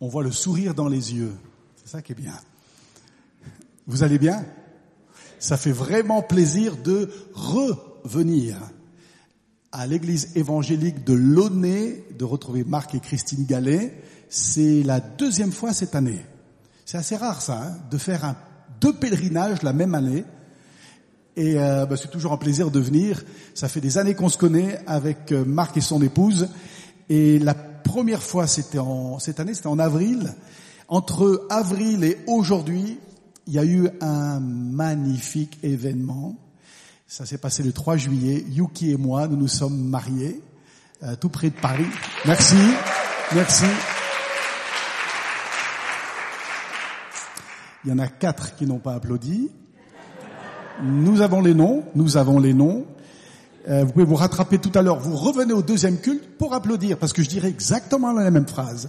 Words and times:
on 0.00 0.08
voit 0.08 0.22
le 0.22 0.30
sourire 0.30 0.74
dans 0.74 0.88
les 0.88 1.14
yeux. 1.14 1.34
C'est 1.76 1.90
ça 1.90 2.02
qui 2.02 2.12
est 2.12 2.14
bien. 2.14 2.34
Vous 3.86 4.02
allez 4.02 4.18
bien? 4.18 4.44
Ça 5.38 5.56
fait 5.56 5.72
vraiment 5.72 6.22
plaisir 6.22 6.76
de 6.76 7.10
revenir 7.32 8.56
à 9.72 9.86
l'église 9.86 10.36
évangélique 10.36 11.04
de 11.04 11.14
Launay, 11.14 12.04
de 12.18 12.24
retrouver 12.24 12.64
Marc 12.64 12.94
et 12.94 13.00
Christine 13.00 13.44
Gallet. 13.44 14.02
C'est 14.28 14.82
la 14.82 15.00
deuxième 15.00 15.52
fois 15.52 15.72
cette 15.72 15.94
année. 15.94 16.24
C'est 16.84 16.98
assez 16.98 17.16
rare 17.16 17.42
ça, 17.42 17.62
hein, 17.62 17.76
de 17.90 17.98
faire 17.98 18.34
deux 18.80 18.94
pèlerinages 18.94 19.62
la 19.62 19.72
même 19.72 19.94
année. 19.94 20.24
Et 21.36 21.58
euh, 21.58 21.86
bah, 21.86 21.96
c'est 21.96 22.10
toujours 22.10 22.32
un 22.32 22.36
plaisir 22.36 22.70
de 22.70 22.80
venir. 22.80 23.22
Ça 23.54 23.68
fait 23.68 23.80
des 23.80 23.98
années 23.98 24.14
qu'on 24.14 24.28
se 24.28 24.38
connaît 24.38 24.80
avec 24.86 25.30
euh, 25.30 25.44
Marc 25.44 25.76
et 25.76 25.80
son 25.80 26.02
épouse. 26.02 26.48
Et 27.08 27.38
la 27.38 27.54
première 27.88 28.22
fois, 28.22 28.46
c'était 28.46 28.78
en 28.78 29.18
cette 29.18 29.40
année, 29.40 29.54
c'était 29.54 29.68
en 29.68 29.78
avril. 29.78 30.34
Entre 30.88 31.46
avril 31.48 32.04
et 32.04 32.18
aujourd'hui, 32.26 32.98
il 33.46 33.54
y 33.54 33.58
a 33.58 33.64
eu 33.64 33.88
un 34.02 34.40
magnifique 34.40 35.58
événement. 35.62 36.36
Ça 37.06 37.24
s'est 37.24 37.38
passé 37.38 37.62
le 37.62 37.72
3 37.72 37.96
juillet. 37.96 38.44
Yuki 38.50 38.90
et 38.90 38.98
moi, 38.98 39.26
nous 39.26 39.36
nous 39.36 39.48
sommes 39.48 39.88
mariés, 39.88 40.42
euh, 41.02 41.16
tout 41.16 41.30
près 41.30 41.48
de 41.48 41.54
Paris. 41.54 41.86
Merci, 42.26 42.56
merci. 43.34 43.64
Il 47.84 47.90
y 47.90 47.92
en 47.94 47.98
a 47.98 48.08
quatre 48.08 48.54
qui 48.56 48.66
n'ont 48.66 48.80
pas 48.80 48.94
applaudi. 48.94 49.50
Nous 50.82 51.22
avons 51.22 51.40
les 51.40 51.54
noms, 51.54 51.84
nous 51.94 52.18
avons 52.18 52.38
les 52.38 52.52
noms. 52.52 52.84
Euh, 53.68 53.84
vous 53.84 53.92
pouvez 53.92 54.04
vous 54.04 54.14
rattraper 54.14 54.58
tout 54.58 54.72
à 54.74 54.82
l'heure. 54.82 55.00
Vous 55.00 55.16
revenez 55.16 55.52
au 55.52 55.62
deuxième 55.62 55.98
culte 55.98 56.36
pour 56.38 56.54
applaudir, 56.54 56.98
parce 56.98 57.12
que 57.12 57.22
je 57.22 57.28
dirais 57.28 57.48
exactement 57.48 58.12
la 58.12 58.30
même 58.30 58.46
phrase. 58.46 58.88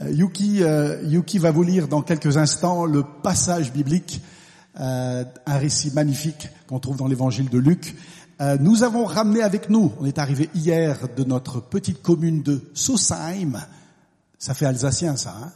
Euh, 0.00 0.10
Yuki, 0.10 0.62
euh, 0.62 1.02
Yuki 1.04 1.38
va 1.38 1.50
vous 1.50 1.62
lire 1.62 1.88
dans 1.88 2.02
quelques 2.02 2.36
instants 2.36 2.84
le 2.84 3.02
passage 3.02 3.72
biblique, 3.72 4.22
un 4.80 5.24
récit 5.46 5.90
magnifique 5.92 6.48
qu'on 6.68 6.78
trouve 6.78 6.98
dans 6.98 7.08
l'évangile 7.08 7.48
de 7.48 7.58
Luc. 7.58 7.96
nous 8.60 8.84
avons 8.84 9.04
ramené 9.04 9.42
avec 9.42 9.70
nous, 9.70 9.92
on 9.98 10.06
est 10.06 10.18
arrivé 10.18 10.48
hier 10.54 11.08
de 11.16 11.24
notre 11.24 11.60
petite 11.60 12.00
commune 12.00 12.44
de 12.44 12.62
Sosheim. 12.74 13.58
Ça 14.38 14.54
fait 14.54 14.66
alsacien 14.66 15.16
ça, 15.16 15.34
hein? 15.42 15.50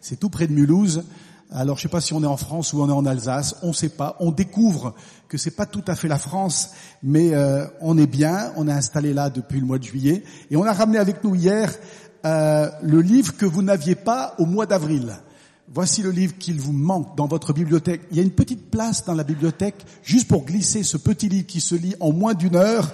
C'est 0.00 0.20
tout 0.20 0.30
près 0.30 0.46
de 0.46 0.52
Mulhouse. 0.52 1.04
Alors 1.50 1.76
je 1.76 1.82
sais 1.82 1.88
pas 1.88 2.00
si 2.00 2.12
on 2.12 2.22
est 2.22 2.26
en 2.26 2.36
France 2.36 2.72
ou 2.72 2.82
on 2.82 2.88
est 2.88 2.92
en 2.92 3.06
Alsace, 3.06 3.56
on 3.62 3.68
ne 3.68 3.72
sait 3.72 3.90
pas. 3.90 4.16
On 4.20 4.32
découvre 4.32 4.94
que 5.28 5.38
c'est 5.38 5.52
pas 5.52 5.66
tout 5.66 5.84
à 5.86 5.94
fait 5.94 6.08
la 6.08 6.18
France, 6.18 6.70
mais 7.02 7.34
euh, 7.34 7.66
on 7.80 7.98
est 7.98 8.06
bien. 8.06 8.52
On 8.56 8.66
est 8.66 8.72
installé 8.72 9.12
là 9.12 9.30
depuis 9.30 9.60
le 9.60 9.66
mois 9.66 9.78
de 9.78 9.84
juillet 9.84 10.24
et 10.50 10.56
on 10.56 10.64
a 10.64 10.72
ramené 10.72 10.98
avec 10.98 11.22
nous 11.22 11.34
hier 11.34 11.72
euh, 12.24 12.70
le 12.82 13.00
livre 13.00 13.36
que 13.36 13.46
vous 13.46 13.62
n'aviez 13.62 13.94
pas 13.94 14.34
au 14.38 14.46
mois 14.46 14.66
d'avril. 14.66 15.14
Voici 15.72 16.02
le 16.02 16.10
livre 16.10 16.36
qu'il 16.38 16.60
vous 16.60 16.72
manque 16.72 17.16
dans 17.16 17.26
votre 17.26 17.52
bibliothèque. 17.52 18.02
Il 18.10 18.16
y 18.16 18.20
a 18.20 18.22
une 18.22 18.30
petite 18.30 18.70
place 18.70 19.04
dans 19.04 19.14
la 19.14 19.24
bibliothèque 19.24 19.84
juste 20.02 20.28
pour 20.28 20.44
glisser 20.44 20.82
ce 20.82 20.96
petit 20.96 21.28
livre 21.28 21.46
qui 21.46 21.60
se 21.60 21.74
lit 21.74 21.94
en 22.00 22.12
moins 22.12 22.34
d'une 22.34 22.56
heure 22.56 22.92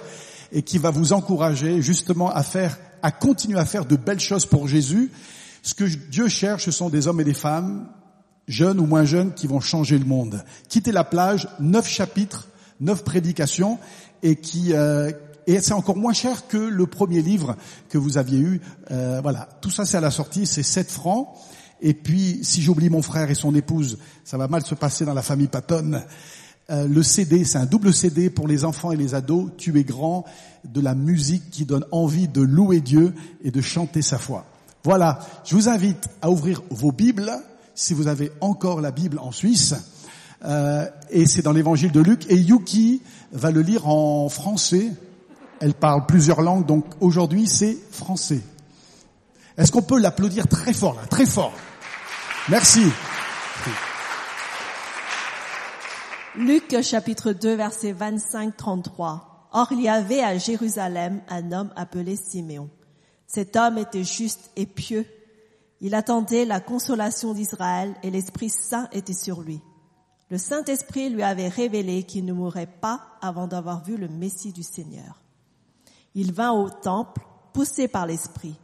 et 0.51 0.61
qui 0.61 0.77
va 0.77 0.89
vous 0.89 1.13
encourager 1.13 1.81
justement 1.81 2.31
à 2.31 2.43
faire, 2.43 2.77
à 3.01 3.11
continuer 3.11 3.59
à 3.59 3.65
faire 3.65 3.85
de 3.85 3.95
belles 3.95 4.19
choses 4.19 4.45
pour 4.45 4.67
Jésus. 4.67 5.11
Ce 5.63 5.73
que 5.73 5.83
Dieu 5.83 6.27
cherche, 6.27 6.65
ce 6.65 6.71
sont 6.71 6.89
des 6.89 7.07
hommes 7.07 7.21
et 7.21 7.25
des 7.25 7.33
femmes 7.33 7.87
jeunes 8.51 8.79
ou 8.79 8.85
moins 8.85 9.05
jeunes, 9.05 9.33
qui 9.33 9.47
vont 9.47 9.59
changer 9.59 9.97
le 9.97 10.05
monde. 10.05 10.43
Quitter 10.69 10.91
la 10.91 11.03
plage, 11.03 11.47
neuf 11.59 11.87
chapitres, 11.87 12.47
neuf 12.79 13.03
prédications, 13.03 13.79
et 14.23 14.35
qui 14.35 14.73
euh, 14.73 15.11
et 15.47 15.59
c'est 15.59 15.73
encore 15.73 15.97
moins 15.97 16.13
cher 16.13 16.47
que 16.47 16.57
le 16.57 16.85
premier 16.85 17.21
livre 17.21 17.55
que 17.89 17.97
vous 17.97 18.17
aviez 18.17 18.39
eu. 18.39 18.61
Euh, 18.91 19.19
voilà, 19.21 19.49
tout 19.61 19.71
ça 19.71 19.85
c'est 19.85 19.97
à 19.97 20.01
la 20.01 20.11
sortie, 20.11 20.45
c'est 20.45 20.63
7 20.63 20.91
francs. 20.91 21.29
Et 21.81 21.95
puis, 21.95 22.39
si 22.43 22.61
j'oublie 22.61 22.89
mon 22.89 23.01
frère 23.01 23.31
et 23.31 23.35
son 23.35 23.55
épouse, 23.55 23.97
ça 24.23 24.37
va 24.37 24.47
mal 24.47 24.63
se 24.63 24.75
passer 24.75 25.03
dans 25.03 25.15
la 25.15 25.23
famille 25.23 25.47
Patton. 25.47 25.99
Euh, 26.69 26.87
le 26.87 27.01
CD, 27.01 27.43
c'est 27.43 27.57
un 27.57 27.65
double 27.65 27.91
CD 27.91 28.29
pour 28.29 28.47
les 28.47 28.63
enfants 28.65 28.91
et 28.91 28.97
les 28.97 29.15
ados. 29.15 29.49
Tu 29.57 29.77
es 29.79 29.83
grand, 29.83 30.23
de 30.63 30.79
la 30.79 30.93
musique 30.93 31.49
qui 31.49 31.65
donne 31.65 31.85
envie 31.91 32.27
de 32.27 32.41
louer 32.41 32.81
Dieu 32.81 33.15
et 33.43 33.49
de 33.49 33.61
chanter 33.61 34.03
sa 34.03 34.19
foi. 34.19 34.45
Voilà, 34.83 35.19
je 35.43 35.55
vous 35.55 35.69
invite 35.69 36.07
à 36.21 36.29
ouvrir 36.29 36.61
vos 36.69 36.91
Bibles 36.91 37.31
si 37.75 37.93
vous 37.93 38.07
avez 38.07 38.31
encore 38.41 38.81
la 38.81 38.91
Bible 38.91 39.19
en 39.19 39.31
Suisse. 39.31 39.75
Euh, 40.43 40.87
et 41.09 41.25
c'est 41.25 41.41
dans 41.41 41.51
l'évangile 41.51 41.91
de 41.91 41.99
Luc. 41.99 42.25
Et 42.29 42.35
Yuki 42.35 43.01
va 43.31 43.51
le 43.51 43.61
lire 43.61 43.87
en 43.87 44.29
français. 44.29 44.91
Elle 45.59 45.73
parle 45.73 46.05
plusieurs 46.05 46.41
langues, 46.41 46.65
donc 46.65 46.85
aujourd'hui 46.99 47.47
c'est 47.47 47.77
français. 47.91 48.41
Est-ce 49.57 49.71
qu'on 49.71 49.83
peut 49.83 49.99
l'applaudir 49.99 50.47
très 50.47 50.73
fort 50.73 50.95
là, 50.95 51.05
très 51.07 51.25
fort 51.25 51.53
Merci. 52.49 52.83
Luc 56.35 56.81
chapitre 56.81 57.33
2 57.33 57.55
verset 57.55 57.93
25-33. 57.93 59.19
Or 59.53 59.67
il 59.71 59.81
y 59.81 59.89
avait 59.89 60.21
à 60.21 60.37
Jérusalem 60.37 61.21
un 61.29 61.51
homme 61.51 61.71
appelé 61.75 62.15
Siméon. 62.15 62.69
Cet 63.27 63.55
homme 63.55 63.77
était 63.77 64.03
juste 64.03 64.49
et 64.55 64.65
pieux 64.65 65.05
il 65.81 65.95
attendait 65.95 66.45
la 66.45 66.59
consolation 66.59 67.33
d'Israël 67.33 67.95
et 68.03 68.11
l'Esprit 68.11 68.49
Saint 68.49 68.87
était 68.91 69.13
sur 69.13 69.41
lui. 69.41 69.61
Le 70.29 70.37
Saint-Esprit 70.37 71.09
lui 71.09 71.23
avait 71.23 71.49
révélé 71.49 72.03
qu'il 72.03 72.23
ne 72.23 72.33
mourrait 72.33 72.69
pas 72.79 73.01
avant 73.19 73.47
d'avoir 73.47 73.83
vu 73.83 73.97
le 73.97 74.07
Messie 74.07 74.53
du 74.53 74.63
Seigneur. 74.63 75.21
Il 76.13 76.33
vint 76.33 76.51
au 76.51 76.69
temple, 76.69 77.25
poussé 77.51 77.87
par 77.87 78.05
l'Esprit, 78.05 78.55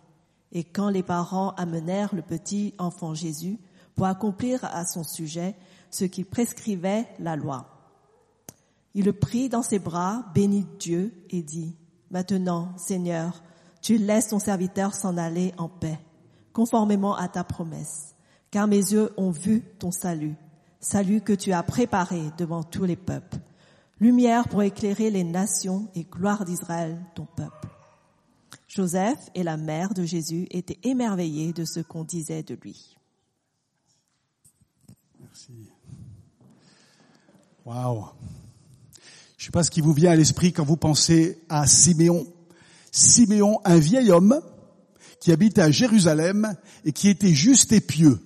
et 0.51 0.63
quand 0.63 0.89
les 0.89 1.03
parents 1.03 1.51
amenèrent 1.57 2.15
le 2.15 2.21
petit 2.21 2.73
enfant 2.77 3.13
Jésus 3.13 3.59
pour 3.95 4.05
accomplir 4.05 4.63
à 4.63 4.85
son 4.85 5.03
sujet 5.03 5.55
ce 5.89 6.05
qui 6.05 6.23
prescrivait 6.23 7.07
la 7.19 7.35
loi, 7.35 7.65
il 8.93 9.05
le 9.05 9.13
prit 9.13 9.49
dans 9.49 9.63
ses 9.63 9.79
bras, 9.79 10.23
bénit 10.33 10.65
Dieu 10.79 11.13
et 11.29 11.41
dit, 11.41 11.75
Maintenant, 12.09 12.69
Seigneur, 12.77 13.43
tu 13.81 13.97
laisses 13.97 14.29
ton 14.29 14.39
serviteur 14.39 14.93
s'en 14.93 15.17
aller 15.17 15.53
en 15.57 15.67
paix 15.67 15.99
conformément 16.57 17.15
à 17.15 17.27
ta 17.27 17.43
promesse, 17.43 18.15
car 18.49 18.65
mes 18.65 18.77
yeux 18.77 19.13
ont 19.15 19.29
vu 19.29 19.61
ton 19.77 19.91
salut, 19.91 20.33
salut 20.79 21.21
que 21.21 21.33
tu 21.33 21.51
as 21.51 21.61
préparé 21.61 22.19
devant 22.39 22.63
tous 22.63 22.85
les 22.85 22.95
peuples, 22.95 23.37
lumière 23.99 24.47
pour 24.47 24.63
éclairer 24.63 25.11
les 25.11 25.23
nations 25.23 25.87
et 25.93 26.03
gloire 26.03 26.45
d'Israël, 26.45 26.97
ton 27.13 27.27
peuple. 27.27 27.67
Joseph 28.67 29.19
et 29.35 29.43
la 29.43 29.55
mère 29.55 29.93
de 29.93 30.03
Jésus 30.03 30.47
étaient 30.49 30.79
émerveillés 30.81 31.53
de 31.53 31.63
ce 31.63 31.79
qu'on 31.79 32.03
disait 32.03 32.41
de 32.41 32.55
lui. 32.55 32.97
Merci. 35.19 35.69
Waouh. 37.67 38.05
Je 39.37 39.45
sais 39.45 39.51
pas 39.51 39.61
ce 39.61 39.69
qui 39.69 39.81
vous 39.81 39.93
vient 39.93 40.09
à 40.09 40.15
l'esprit 40.15 40.53
quand 40.53 40.65
vous 40.65 40.75
pensez 40.75 41.39
à 41.49 41.67
Siméon. 41.67 42.25
Siméon, 42.91 43.61
un 43.63 43.77
vieil 43.77 44.09
homme, 44.09 44.41
qui 45.19 45.31
habitait 45.31 45.61
à 45.61 45.71
Jérusalem 45.71 46.55
et 46.85 46.91
qui 46.91 47.09
était 47.09 47.33
juste 47.33 47.71
et 47.71 47.81
pieux. 47.81 48.19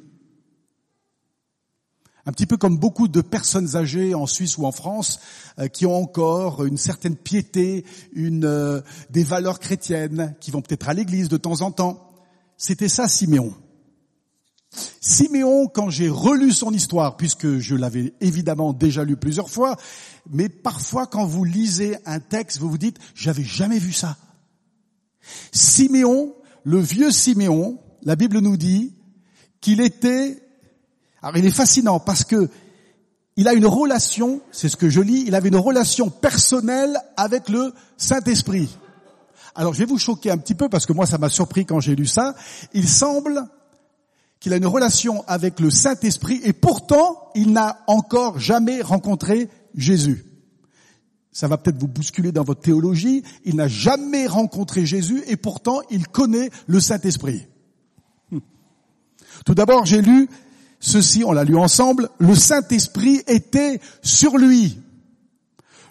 Un 2.25 2.31
petit 2.31 2.45
peu 2.45 2.57
comme 2.57 2.77
beaucoup 2.77 3.07
de 3.07 3.21
personnes 3.21 3.75
âgées 3.75 4.13
en 4.13 4.27
Suisse 4.27 4.57
ou 4.57 4.65
en 4.65 4.71
France 4.71 5.19
euh, 5.57 5.67
qui 5.67 5.85
ont 5.85 5.95
encore 5.95 6.65
une 6.65 6.77
certaine 6.77 7.15
piété, 7.15 7.83
une, 8.13 8.45
euh, 8.45 8.81
des 9.09 9.23
valeurs 9.23 9.59
chrétiennes, 9.59 10.35
qui 10.39 10.51
vont 10.51 10.61
peut-être 10.61 10.87
à 10.87 10.93
l'église 10.93 11.29
de 11.29 11.37
temps 11.37 11.61
en 11.61 11.71
temps. 11.71 12.11
C'était 12.57 12.89
ça 12.89 13.07
Siméon. 13.07 13.55
Siméon, 15.01 15.67
quand 15.67 15.89
j'ai 15.89 16.09
relu 16.09 16.51
son 16.51 16.71
histoire, 16.71 17.17
puisque 17.17 17.57
je 17.57 17.75
l'avais 17.75 18.13
évidemment 18.21 18.71
déjà 18.71 19.03
lu 19.03 19.17
plusieurs 19.17 19.49
fois, 19.49 19.75
mais 20.29 20.47
parfois 20.47 21.07
quand 21.07 21.25
vous 21.25 21.43
lisez 21.43 21.97
un 22.05 22.19
texte, 22.19 22.59
vous 22.59 22.69
vous 22.69 22.77
dites, 22.77 22.99
j'avais 23.15 23.43
jamais 23.43 23.79
vu 23.79 23.91
ça. 23.91 24.15
Siméon 25.51 26.35
le 26.63 26.79
vieux 26.79 27.11
Siméon, 27.11 27.79
la 28.03 28.15
Bible 28.15 28.39
nous 28.39 28.57
dit 28.57 28.93
qu'il 29.59 29.81
était, 29.81 30.41
alors 31.21 31.37
il 31.37 31.45
est 31.45 31.51
fascinant 31.51 31.99
parce 31.99 32.23
que 32.23 32.49
il 33.37 33.47
a 33.47 33.53
une 33.53 33.65
relation, 33.65 34.41
c'est 34.51 34.69
ce 34.69 34.75
que 34.75 34.89
je 34.89 35.01
lis, 35.01 35.23
il 35.25 35.35
avait 35.35 35.49
une 35.49 35.55
relation 35.55 36.09
personnelle 36.09 36.97
avec 37.15 37.49
le 37.49 37.73
Saint-Esprit. 37.97 38.69
Alors 39.55 39.73
je 39.73 39.79
vais 39.79 39.85
vous 39.85 39.97
choquer 39.97 40.31
un 40.31 40.37
petit 40.37 40.55
peu 40.55 40.69
parce 40.69 40.85
que 40.85 40.93
moi 40.93 41.05
ça 41.05 41.17
m'a 41.17 41.29
surpris 41.29 41.65
quand 41.65 41.79
j'ai 41.79 41.95
lu 41.95 42.05
ça. 42.05 42.35
Il 42.73 42.87
semble 42.87 43.43
qu'il 44.39 44.53
a 44.53 44.57
une 44.57 44.67
relation 44.67 45.23
avec 45.27 45.59
le 45.59 45.69
Saint-Esprit 45.69 46.41
et 46.43 46.53
pourtant 46.53 47.31
il 47.35 47.51
n'a 47.51 47.79
encore 47.87 48.39
jamais 48.39 48.81
rencontré 48.81 49.49
Jésus 49.75 50.30
ça 51.31 51.47
va 51.47 51.57
peut-être 51.57 51.79
vous 51.79 51.87
bousculer 51.87 52.31
dans 52.31 52.43
votre 52.43 52.61
théologie, 52.61 53.23
il 53.45 53.55
n'a 53.55 53.67
jamais 53.67 54.27
rencontré 54.27 54.85
Jésus 54.85 55.23
et 55.27 55.37
pourtant 55.37 55.81
il 55.89 56.07
connaît 56.07 56.49
le 56.67 56.79
Saint-Esprit. 56.79 57.47
Tout 59.45 59.55
d'abord, 59.55 59.85
j'ai 59.85 60.01
lu 60.01 60.29
ceci, 60.79 61.23
on 61.23 61.31
l'a 61.31 61.43
lu 61.43 61.55
ensemble, 61.55 62.09
le 62.19 62.35
Saint-Esprit 62.35 63.21
était 63.27 63.79
sur 64.01 64.37
lui. 64.37 64.79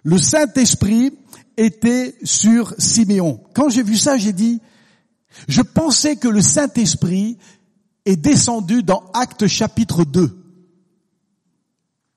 Le 0.03 0.19
Saint-Esprit 0.19 1.13
était 1.57 2.17
sur 2.23 2.75
Siméon. 2.79 3.41
Quand 3.55 3.69
j'ai 3.69 3.83
vu 3.83 3.97
ça, 3.97 4.17
j'ai 4.19 4.33
dit, 4.33 4.61
Je 5.49 5.63
pensais 5.63 6.17
que 6.17 6.29
le 6.29 6.43
Saint-Esprit 6.43 7.39
est 8.05 8.17
descendu 8.17 8.83
dans 8.83 9.05
Actes 9.15 9.47
chapitre 9.47 10.05
2. 10.05 10.37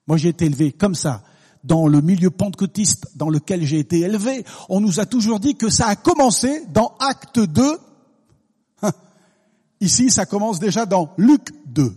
Moi 0.08 0.18
j'ai 0.18 0.30
été 0.30 0.46
élevé 0.46 0.72
comme 0.72 0.96
ça. 0.96 1.24
Dans 1.64 1.88
le 1.88 2.02
milieu 2.02 2.30
pentecôtiste 2.30 3.08
dans 3.16 3.30
lequel 3.30 3.64
j'ai 3.64 3.80
été 3.80 4.02
élevé, 4.02 4.46
on 4.70 4.82
nous 4.82 5.00
a 5.00 5.06
toujours 5.06 5.40
dit 5.40 5.56
que 5.56 5.70
ça 5.70 5.88
a 5.88 5.96
commencé 5.96 6.66
dans 6.68 6.96
Acte 7.00 7.40
2. 7.40 7.78
Ici, 9.80 10.10
ça 10.10 10.26
commence 10.26 10.60
déjà 10.60 10.86
dans 10.86 11.14
Luc 11.18 11.50
2. 11.68 11.96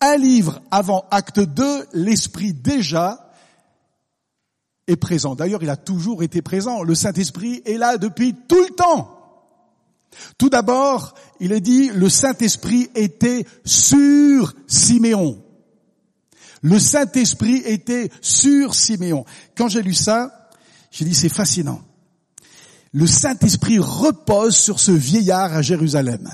Un 0.00 0.16
livre 0.16 0.62
avant 0.70 1.04
Acte 1.10 1.40
2, 1.40 1.86
l'Esprit 1.92 2.54
déjà 2.54 3.30
est 4.86 4.96
présent. 4.96 5.34
D'ailleurs, 5.34 5.62
il 5.62 5.70
a 5.70 5.76
toujours 5.76 6.22
été 6.22 6.42
présent. 6.42 6.82
Le 6.82 6.94
Saint-Esprit 6.94 7.62
est 7.66 7.76
là 7.76 7.98
depuis 7.98 8.34
tout 8.48 8.62
le 8.62 8.74
temps. 8.74 9.16
Tout 10.38 10.48
d'abord, 10.48 11.14
il 11.38 11.52
est 11.52 11.60
dit, 11.60 11.90
le 11.94 12.08
Saint-Esprit 12.08 12.90
était 12.94 13.46
sur 13.64 14.54
Siméon. 14.66 15.42
Le 16.62 16.78
Saint-Esprit 16.78 17.62
était 17.64 18.10
sur 18.20 18.74
Siméon. 18.74 19.24
Quand 19.56 19.68
j'ai 19.68 19.82
lu 19.82 19.94
ça, 19.94 20.50
j'ai 20.90 21.04
dit, 21.04 21.14
c'est 21.14 21.28
fascinant. 21.28 21.80
Le 22.92 23.06
Saint-Esprit 23.06 23.78
repose 23.78 24.56
sur 24.56 24.80
ce 24.80 24.90
vieillard 24.92 25.54
à 25.54 25.62
Jérusalem. 25.62 26.28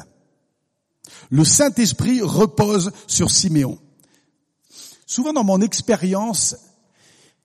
Le 1.31 1.45
Saint-Esprit 1.45 2.23
repose 2.23 2.93
sur 3.07 3.31
Siméon. 3.31 3.79
Souvent 5.07 5.33
dans 5.33 5.45
mon 5.45 5.61
expérience, 5.61 6.57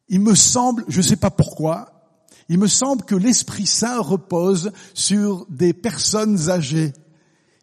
il 0.07 0.21
me 0.21 0.33
semble, 0.33 0.85
je 0.87 0.97
ne 0.97 1.03
sais 1.03 1.15
pas 1.15 1.29
pourquoi, 1.29 1.91
il 2.49 2.57
me 2.57 2.67
semble 2.67 3.05
que 3.05 3.15
l'Esprit 3.15 3.67
Saint 3.67 3.99
repose 3.99 4.71
sur 4.93 5.45
des 5.49 5.73
personnes 5.73 6.49
âgées. 6.49 6.93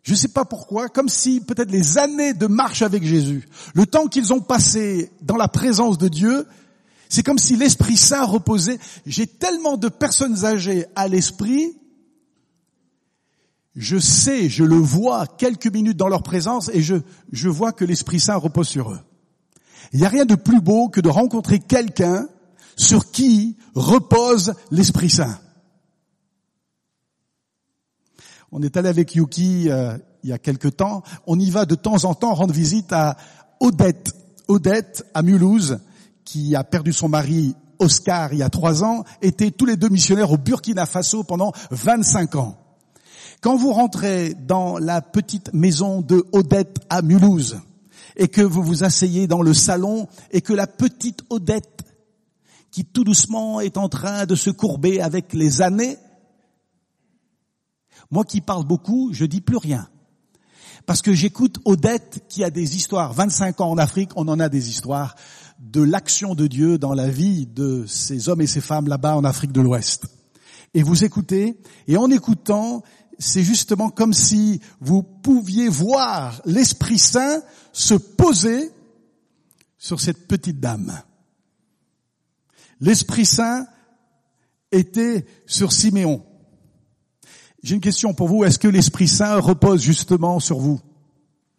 Je 0.09 0.15
ne 0.15 0.17
sais 0.17 0.29
pas 0.29 0.47
pourquoi, 0.47 0.89
comme 0.89 1.11
si 1.11 1.43
peut-être 1.43 1.71
les 1.71 1.99
années 1.99 2.33
de 2.33 2.47
marche 2.47 2.81
avec 2.81 3.05
Jésus, 3.05 3.47
le 3.75 3.85
temps 3.85 4.07
qu'ils 4.07 4.33
ont 4.33 4.41
passé 4.41 5.13
dans 5.21 5.37
la 5.37 5.49
présence 5.49 5.99
de 5.99 6.09
Dieu, 6.09 6.47
c'est 7.11 7.23
comme 7.23 7.37
si 7.37 7.57
l'Esprit 7.57 7.99
Saint 7.99 8.25
reposait. 8.25 8.79
J'ai 9.05 9.27
tellement 9.27 9.77
de 9.77 9.91
personnes 9.91 10.47
âgées 10.47 10.87
à 10.97 11.09
l'esprit, 11.09 11.77
je 13.77 13.99
sais, 13.99 14.49
je 14.49 14.65
le 14.65 14.77
vois 14.77 15.27
quelques 15.27 15.71
minutes 15.71 15.99
dans 15.99 16.09
leur 16.09 16.23
présence 16.23 16.71
et 16.73 16.81
je, 16.81 16.95
je 17.31 17.51
vois 17.51 17.73
que 17.73 17.85
l'Esprit 17.85 18.19
Saint 18.19 18.37
repose 18.37 18.69
sur 18.69 18.91
eux. 18.91 19.01
Il 19.93 20.01
n'y 20.01 20.07
a 20.07 20.09
rien 20.09 20.25
de 20.25 20.37
plus 20.37 20.63
beau 20.63 20.89
que 20.89 21.03
de 21.03 21.11
rencontrer 21.11 21.59
quelqu'un 21.59 22.31
sur 22.79 23.11
qui 23.11 23.59
repose 23.75 24.55
l'Esprit 24.71 25.11
Saint. 25.11 25.39
On 28.51 28.63
est 28.63 28.77
allé 28.77 28.89
avec 28.89 29.15
Yuki 29.15 29.71
euh, 29.71 29.97
il 30.23 30.31
y 30.31 30.33
a 30.33 30.39
quelque 30.39 30.69
temps. 30.69 31.03
On 31.27 31.39
y 31.39 31.51
va 31.51 31.65
de 31.65 31.75
temps 31.75 32.05
en 32.05 32.15
temps 32.15 32.35
rendre 32.35 32.55
visite 32.55 32.93
à 32.93 33.17
Odette. 33.61 34.15
Odette 34.49 35.05
à 35.13 35.23
Mulhouse, 35.23 35.79
qui 36.25 36.57
a 36.57 36.65
perdu 36.65 36.93
son 36.93 37.09
mari 37.09 37.55
Oscar 37.79 38.33
il 38.33 38.39
y 38.39 38.43
a 38.43 38.49
trois 38.49 38.83
ans, 38.83 39.05
étaient 39.23 39.51
tous 39.51 39.67
les 39.67 39.77
deux 39.77 39.89
missionnaires 39.89 40.33
au 40.33 40.39
Burkina 40.39 40.87
Faso 40.87 41.23
pendant 41.23 41.53
25 41.71 42.37
ans. 42.37 42.57
Quand 43.41 43.57
vous 43.57 43.73
rentrez 43.73 44.35
dans 44.35 44.79
la 44.79 45.01
petite 45.01 45.53
maison 45.53 46.01
de 46.01 46.25
Odette 46.33 46.81
à 46.91 47.03
Mulhouse 47.03 47.61
et 48.17 48.29
que 48.29 48.43
vous 48.43 48.63
vous 48.63 48.83
asseyez 48.83 49.27
dans 49.27 49.43
le 49.43 49.55
salon 49.55 50.09
et 50.33 50.41
que 50.41 50.53
la 50.53 50.67
petite 50.67 51.23
Odette 51.31 51.85
qui 52.71 52.85
tout 52.85 53.05
doucement 53.05 53.61
est 53.61 53.77
en 53.77 53.89
train 53.89 54.27
de 54.27 54.35
se 54.35 54.51
courber 54.51 55.01
avec 55.01 55.33
les 55.35 55.63
années. 55.63 55.99
Moi 58.11 58.25
qui 58.25 58.41
parle 58.41 58.65
beaucoup, 58.65 59.11
je 59.13 59.25
dis 59.25 59.41
plus 59.41 59.57
rien. 59.57 59.89
Parce 60.87 61.03
que 61.03 61.13
j'écoute 61.13 61.59
Odette 61.65 62.25
qui 62.29 62.45
a 62.45 62.51
des 62.51 62.77
histoires. 62.77 63.13
25 63.13 63.61
ans 63.61 63.71
en 63.71 63.79
Afrique, 63.79 64.11
on 64.17 64.29
en 64.29 64.41
a 64.41 64.49
des 64.49 64.69
histoires 64.69 65.15
de 65.59 65.83
l'action 65.83 66.35
de 66.35 66.47
Dieu 66.47 66.79
dans 66.79 66.95
la 66.95 67.09
vie 67.11 67.47
de 67.47 67.85
ces 67.87 68.29
hommes 68.29 68.41
et 68.41 68.47
ces 68.47 68.61
femmes 68.61 68.89
là-bas 68.89 69.17
en 69.17 69.25
Afrique 69.25 69.53
de 69.53 69.61
l'Ouest. 69.61 70.07
Et 70.75 70.83
vous 70.83 71.05
écoutez, 71.05 71.59
et 71.87 71.97
en 71.97 72.11
écoutant, 72.11 72.83
c'est 73.19 73.43
justement 73.43 73.91
comme 73.91 74.13
si 74.13 74.61
vous 74.81 75.03
pouviez 75.03 75.69
voir 75.69 76.41
l'Esprit 76.45 76.99
Saint 76.99 77.43
se 77.73 77.95
poser 77.95 78.71
sur 79.77 80.01
cette 80.01 80.29
petite 80.29 80.61
dame 80.61 81.03
l'Esprit 82.81 83.27
Saint 83.27 83.67
était 84.71 85.27
sur 85.47 85.73
Siméon. 85.73 86.25
J'ai 87.63 87.75
une 87.75 87.81
question 87.81 88.15
pour 88.15 88.29
vous. 88.29 88.45
Est-ce 88.45 88.59
que 88.59 88.69
l'Esprit 88.69 89.09
Saint 89.09 89.39
repose 89.39 89.83
justement 89.83 90.39
sur 90.41 90.59
vous? 90.59 90.81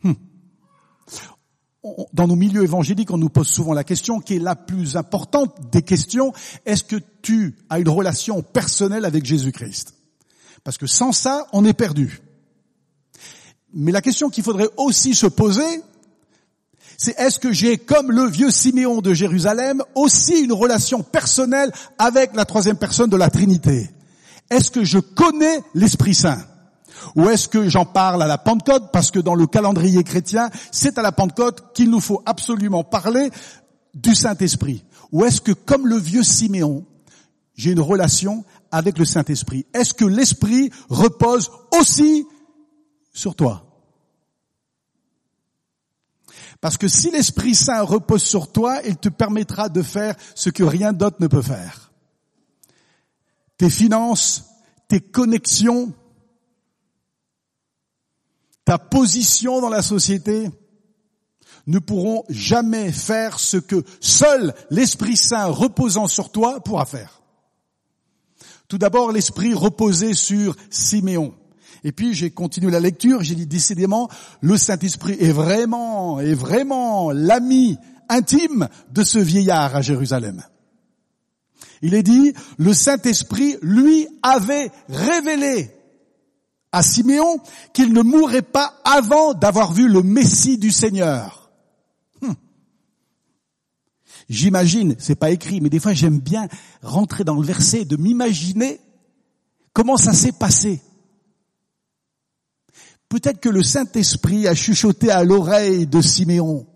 Hmm. 0.03 0.13
Dans 2.13 2.27
nos 2.27 2.35
milieux 2.35 2.63
évangéliques, 2.63 3.11
on 3.11 3.17
nous 3.17 3.29
pose 3.29 3.47
souvent 3.47 3.73
la 3.73 3.83
question 3.83 4.19
qui 4.19 4.35
est 4.35 4.39
la 4.39 4.55
plus 4.55 4.97
importante 4.97 5.55
des 5.71 5.81
questions. 5.81 6.33
Est-ce 6.65 6.83
que 6.83 6.97
tu 7.21 7.55
as 7.69 7.79
une 7.79 7.89
relation 7.89 8.41
personnelle 8.41 9.05
avec 9.05 9.25
Jésus-Christ? 9.25 9.93
Parce 10.63 10.77
que 10.77 10.87
sans 10.87 11.11
ça, 11.11 11.47
on 11.53 11.65
est 11.65 11.73
perdu. 11.73 12.21
Mais 13.73 13.91
la 13.91 14.01
question 14.01 14.29
qu'il 14.29 14.43
faudrait 14.43 14.69
aussi 14.77 15.13
se 15.15 15.27
poser, 15.27 15.83
c'est 16.97 17.17
est-ce 17.17 17.39
que 17.39 17.53
j'ai, 17.53 17.77
comme 17.77 18.11
le 18.11 18.25
vieux 18.27 18.51
Siméon 18.51 19.01
de 19.01 19.13
Jérusalem, 19.13 19.83
aussi 19.95 20.43
une 20.43 20.53
relation 20.53 21.01
personnelle 21.01 21.71
avec 21.97 22.35
la 22.35 22.45
troisième 22.45 22.77
personne 22.77 23.09
de 23.09 23.17
la 23.17 23.29
Trinité? 23.29 23.89
Est-ce 24.49 24.71
que 24.71 24.83
je 24.83 24.99
connais 24.99 25.61
l'Esprit 25.73 26.15
Saint? 26.15 26.43
Ou 27.15 27.29
est-ce 27.29 27.47
que 27.47 27.69
j'en 27.69 27.85
parle 27.85 28.21
à 28.23 28.27
la 28.27 28.37
Pentecôte? 28.37 28.91
Parce 28.91 29.11
que 29.11 29.19
dans 29.19 29.35
le 29.35 29.47
calendrier 29.47 30.03
chrétien, 30.03 30.49
c'est 30.71 30.97
à 30.97 31.01
la 31.01 31.11
Pentecôte 31.11 31.73
qu'il 31.73 31.89
nous 31.89 32.01
faut 32.01 32.21
absolument 32.25 32.83
parler 32.83 33.29
du 33.93 34.15
Saint-Esprit. 34.15 34.83
Ou 35.11 35.25
est-ce 35.25 35.41
que 35.41 35.51
comme 35.51 35.87
le 35.87 35.97
vieux 35.97 36.23
Siméon, 36.23 36.85
j'ai 37.55 37.71
une 37.71 37.79
relation 37.79 38.43
avec 38.71 38.97
le 38.97 39.05
Saint-Esprit? 39.05 39.65
Est-ce 39.73 39.93
que 39.93 40.05
l'Esprit 40.05 40.71
repose 40.89 41.51
aussi 41.79 42.25
sur 43.13 43.35
toi? 43.35 43.65
Parce 46.61 46.77
que 46.77 46.87
si 46.87 47.09
l'Esprit 47.11 47.55
Saint 47.55 47.81
repose 47.81 48.23
sur 48.23 48.51
toi, 48.51 48.79
il 48.85 48.97
te 48.97 49.09
permettra 49.09 49.69
de 49.69 49.81
faire 49.81 50.15
ce 50.35 50.49
que 50.49 50.63
rien 50.63 50.91
d'autre 50.91 51.17
ne 51.19 51.27
peut 51.27 51.41
faire. 51.41 51.88
Tes 53.59 53.69
finances, 53.69 54.45
tes 54.87 55.01
connexions, 55.01 55.91
ta 58.63 58.77
position 58.77 59.59
dans 59.59 59.67
la 59.67 59.81
société 59.81 60.49
ne 61.67 61.77
pourront 61.79 62.23
jamais 62.29 62.89
faire 62.93 63.37
ce 63.37 63.57
que 63.57 63.83
seul 63.99 64.53
l'Esprit 64.69 65.17
Saint 65.17 65.47
reposant 65.47 66.07
sur 66.07 66.31
toi 66.31 66.61
pourra 66.61 66.85
faire. 66.85 67.21
Tout 68.69 68.77
d'abord, 68.77 69.11
l'Esprit 69.11 69.53
reposait 69.53 70.13
sur 70.13 70.55
Siméon. 70.69 71.35
Et 71.83 71.91
puis 71.91 72.13
j'ai 72.13 72.31
continué 72.31 72.71
la 72.71 72.79
lecture, 72.79 73.23
j'ai 73.23 73.35
dit 73.35 73.45
décidément, 73.45 74.07
le 74.39 74.55
Saint-Esprit 74.55 75.17
est 75.19 75.33
vraiment, 75.33 76.21
est 76.21 76.33
vraiment 76.33 77.11
l'ami 77.11 77.77
intime 78.07 78.69
de 78.89 79.03
ce 79.03 79.19
vieillard 79.19 79.75
à 79.75 79.81
Jérusalem. 79.81 80.43
Il 81.81 81.93
est 81.93 82.03
dit, 82.03 82.33
le 82.57 82.73
Saint-Esprit 82.73 83.57
lui 83.61 84.07
avait 84.21 84.71
révélé 84.89 85.71
à 86.71 86.83
Siméon 86.83 87.39
qu'il 87.73 87.93
ne 87.93 88.01
mourrait 88.01 88.41
pas 88.41 88.79
avant 88.83 89.33
d'avoir 89.33 89.73
vu 89.73 89.87
le 89.87 90.03
Messie 90.03 90.57
du 90.57 90.71
Seigneur. 90.71 91.51
Hum. 92.21 92.35
J'imagine, 94.29 94.95
c'est 94.99 95.15
pas 95.15 95.31
écrit, 95.31 95.61
mais 95.61 95.69
des 95.69 95.79
fois 95.79 95.93
j'aime 95.93 96.19
bien 96.19 96.47
rentrer 96.81 97.23
dans 97.23 97.35
le 97.35 97.45
verset, 97.45 97.85
de 97.85 97.97
m'imaginer 97.97 98.79
comment 99.73 99.97
ça 99.97 100.13
s'est 100.13 100.31
passé. 100.31 100.81
Peut-être 103.07 103.39
que 103.39 103.49
le 103.49 103.63
Saint-Esprit 103.63 104.47
a 104.47 104.53
chuchoté 104.53 105.09
à 105.09 105.23
l'oreille 105.23 105.87
de 105.87 106.01
Siméon. 106.01 106.67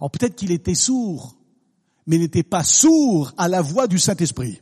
Alors 0.00 0.10
peut-être 0.10 0.34
qu'il 0.34 0.50
était 0.50 0.74
sourd, 0.74 1.36
mais 2.06 2.16
il 2.16 2.22
n'était 2.22 2.42
pas 2.42 2.64
sourd 2.64 3.32
à 3.36 3.48
la 3.48 3.62
voix 3.62 3.86
du 3.86 3.98
Saint-Esprit. 3.98 4.60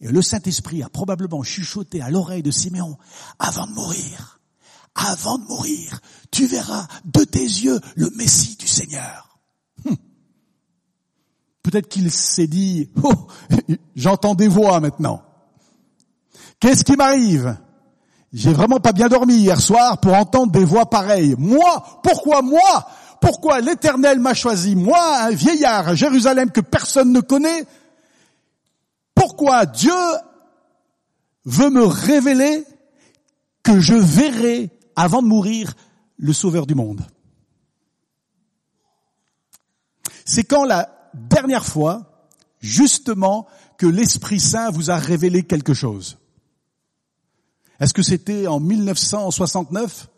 Et 0.00 0.08
le 0.08 0.22
Saint-Esprit 0.22 0.82
a 0.82 0.88
probablement 0.88 1.42
chuchoté 1.42 2.00
à 2.00 2.10
l'oreille 2.10 2.42
de 2.42 2.50
Siméon, 2.50 2.96
avant 3.38 3.66
de 3.66 3.72
mourir, 3.72 4.40
avant 4.94 5.38
de 5.38 5.44
mourir, 5.44 6.00
tu 6.30 6.46
verras 6.46 6.86
de 7.04 7.24
tes 7.24 7.42
yeux 7.42 7.80
le 7.96 8.10
Messie 8.10 8.56
du 8.56 8.66
Seigneur. 8.66 9.38
Hum. 9.86 9.96
Peut-être 11.62 11.88
qu'il 11.88 12.10
s'est 12.10 12.46
dit, 12.46 12.90
oh, 13.02 13.12
j'entends 13.94 14.34
des 14.34 14.48
voix 14.48 14.80
maintenant. 14.80 15.22
Qu'est-ce 16.58 16.84
qui 16.84 16.96
m'arrive? 16.96 17.56
J'ai 18.32 18.52
vraiment 18.52 18.80
pas 18.80 18.92
bien 18.92 19.08
dormi 19.08 19.34
hier 19.34 19.60
soir 19.60 19.98
pour 19.98 20.14
entendre 20.14 20.52
des 20.52 20.64
voix 20.64 20.88
pareilles. 20.88 21.34
Moi, 21.36 22.00
pourquoi 22.02 22.42
moi 22.42 22.86
Pourquoi 23.20 23.60
l'Éternel 23.60 24.18
m'a 24.18 24.34
choisi 24.34 24.74
Moi, 24.74 25.18
un 25.20 25.30
vieillard 25.30 25.88
à 25.88 25.94
Jérusalem 25.94 26.50
que 26.50 26.60
personne 26.60 27.12
ne 27.12 27.20
connaît? 27.20 27.66
Pourquoi 29.14 29.66
Dieu 29.66 29.92
veut 31.44 31.70
me 31.70 31.84
révéler 31.84 32.64
que 33.62 33.78
je 33.78 33.94
verrai 33.94 34.70
avant 34.96 35.22
de 35.22 35.28
mourir 35.28 35.74
le 36.16 36.32
Sauveur 36.32 36.66
du 36.66 36.74
monde? 36.74 37.04
C'est 40.24 40.44
quand 40.44 40.64
la 40.64 41.10
dernière 41.12 41.66
fois, 41.66 42.28
justement, 42.60 43.46
que 43.76 43.86
l'Esprit 43.86 44.40
Saint 44.40 44.70
vous 44.70 44.90
a 44.90 44.96
révélé 44.96 45.42
quelque 45.42 45.74
chose. 45.74 46.18
Est-ce 47.80 47.94
que 47.94 48.02
c'était 48.02 48.46
en 48.46 48.60
1969 48.60 50.08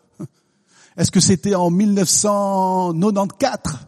Est-ce 0.97 1.11
que 1.11 1.19
c'était 1.19 1.55
en 1.55 1.71
1994 1.71 3.79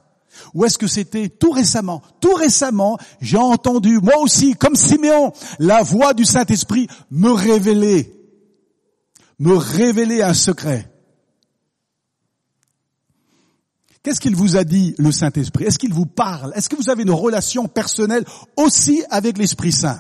Ou 0.53 0.65
est-ce 0.65 0.77
que 0.77 0.87
c'était 0.87 1.29
tout 1.29 1.51
récemment? 1.51 2.01
Tout 2.19 2.33
récemment, 2.33 2.97
j'ai 3.21 3.37
entendu, 3.37 3.99
moi 3.99 4.17
aussi, 4.19 4.55
comme 4.55 4.75
Siméon, 4.75 5.31
la 5.59 5.83
voix 5.83 6.13
du 6.13 6.25
Saint-Esprit 6.25 6.89
me 7.11 7.31
révéler, 7.31 8.13
me 9.39 9.55
révéler 9.55 10.21
un 10.21 10.33
secret. 10.33 10.91
Qu'est-ce 14.05 14.21
qu'il 14.21 14.35
vous 14.35 14.55
a 14.55 14.63
dit, 14.63 14.93
le 14.99 15.11
Saint-Esprit? 15.11 15.65
Est-ce 15.65 15.79
qu'il 15.79 15.93
vous 15.93 16.05
parle? 16.05 16.53
Est-ce 16.55 16.69
que 16.69 16.75
vous 16.75 16.91
avez 16.91 17.01
une 17.01 17.11
relation 17.11 17.67
personnelle 17.67 18.23
aussi 18.55 19.03
avec 19.09 19.39
l'Esprit 19.39 19.71
Saint? 19.71 19.99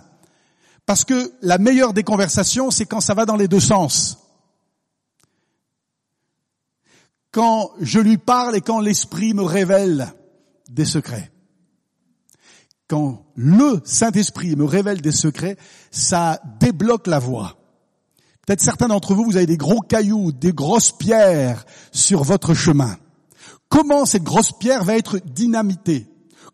Parce 0.85 1.03
que 1.03 1.33
la 1.41 1.57
meilleure 1.57 1.93
des 1.93 2.03
conversations, 2.03 2.69
c'est 2.69 2.85
quand 2.85 3.01
ça 3.01 3.15
va 3.15 3.25
dans 3.25 3.35
les 3.35 3.47
deux 3.47 3.59
sens. 3.59 4.19
Quand 7.35 7.71
je 7.81 7.99
lui 7.99 8.17
parle 8.17 8.55
et 8.55 8.61
quand 8.61 8.79
l'Esprit 8.79 9.33
me 9.33 9.43
révèle 9.43 10.07
des 10.69 10.85
secrets. 10.85 11.33
Quand 12.87 13.25
le 13.35 13.81
Saint-Esprit 13.83 14.55
me 14.55 14.63
révèle 14.63 15.01
des 15.01 15.11
secrets, 15.11 15.57
ça 15.91 16.39
débloque 16.61 17.07
la 17.07 17.19
voie. 17.19 17.57
Peut-être 18.47 18.61
certains 18.61 18.87
d'entre 18.87 19.13
vous, 19.13 19.25
vous 19.25 19.35
avez 19.35 19.47
des 19.47 19.57
gros 19.57 19.81
cailloux, 19.81 20.31
des 20.31 20.53
grosses 20.53 20.93
pierres 20.93 21.65
sur 21.91 22.23
votre 22.23 22.53
chemin. 22.53 22.95
Comment 23.67 24.05
cette 24.05 24.23
grosse 24.23 24.53
pierre 24.53 24.85
va 24.85 24.95
être 24.95 25.17
dynamitée? 25.17 26.07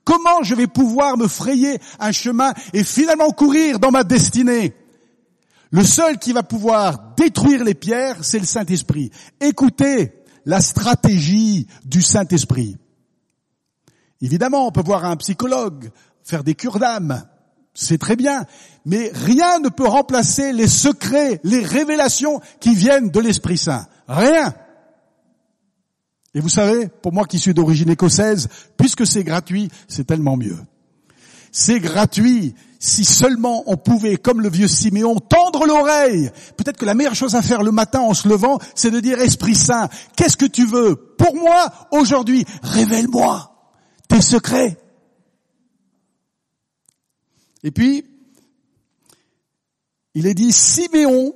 Comment 0.03 0.41
je 0.41 0.55
vais 0.55 0.65
pouvoir 0.65 1.15
me 1.15 1.27
frayer 1.27 1.77
un 1.99 2.11
chemin 2.11 2.53
et 2.73 2.83
finalement 2.83 3.29
courir 3.29 3.77
dans 3.77 3.91
ma 3.91 4.03
destinée? 4.03 4.73
Le 5.69 5.83
seul 5.83 6.17
qui 6.17 6.33
va 6.33 6.41
pouvoir 6.41 7.13
détruire 7.15 7.63
les 7.63 7.75
pierres, 7.75 8.23
c'est 8.23 8.39
le 8.39 8.47
Saint-Esprit. 8.47 9.11
Écoutez 9.39 10.20
la 10.45 10.61
stratégie 10.61 11.67
du 11.85 12.01
Saint-Esprit. 12.01 12.77
Évidemment, 14.21 14.67
on 14.67 14.71
peut 14.71 14.83
voir 14.83 15.05
un 15.05 15.17
psychologue, 15.17 15.91
faire 16.23 16.43
des 16.43 16.55
cures 16.55 16.79
d'âme, 16.79 17.23
c'est 17.73 17.97
très 17.97 18.15
bien, 18.15 18.45
mais 18.85 19.11
rien 19.13 19.59
ne 19.59 19.69
peut 19.69 19.87
remplacer 19.87 20.51
les 20.51 20.67
secrets, 20.67 21.39
les 21.43 21.63
révélations 21.63 22.41
qui 22.59 22.75
viennent 22.75 23.09
de 23.09 23.19
l'Esprit 23.19 23.57
Saint. 23.57 23.87
Rien. 24.07 24.53
Et 26.33 26.39
vous 26.39 26.49
savez, 26.49 26.87
pour 26.87 27.13
moi 27.13 27.25
qui 27.25 27.39
suis 27.39 27.53
d'origine 27.53 27.89
écossaise, 27.89 28.49
puisque 28.77 29.07
c'est 29.07 29.23
gratuit, 29.23 29.69
c'est 29.87 30.05
tellement 30.05 30.37
mieux. 30.37 30.57
C'est 31.51 31.79
gratuit. 31.79 32.55
Si 32.83 33.05
seulement 33.05 33.63
on 33.67 33.77
pouvait, 33.77 34.17
comme 34.17 34.41
le 34.41 34.49
vieux 34.49 34.67
Siméon, 34.67 35.19
tendre 35.19 35.67
l'oreille. 35.67 36.31
Peut-être 36.57 36.77
que 36.77 36.85
la 36.85 36.95
meilleure 36.95 37.13
chose 37.13 37.35
à 37.35 37.43
faire 37.43 37.61
le 37.61 37.71
matin 37.71 37.99
en 38.01 38.15
se 38.15 38.27
levant, 38.27 38.57
c'est 38.73 38.89
de 38.89 38.99
dire 38.99 39.19
Esprit 39.19 39.53
Saint, 39.53 39.87
qu'est-ce 40.15 40.35
que 40.35 40.47
tu 40.47 40.65
veux 40.65 40.95
pour 40.95 41.35
moi 41.35 41.71
aujourd'hui? 41.91 42.43
Révèle-moi 42.63 43.55
tes 44.07 44.21
secrets. 44.21 44.77
Et 47.63 47.69
puis, 47.69 48.03
il 50.15 50.25
est 50.25 50.33
dit, 50.33 50.51
Siméon 50.51 51.35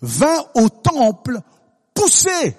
vint 0.00 0.44
au 0.54 0.70
temple 0.70 1.38
poussé 1.92 2.56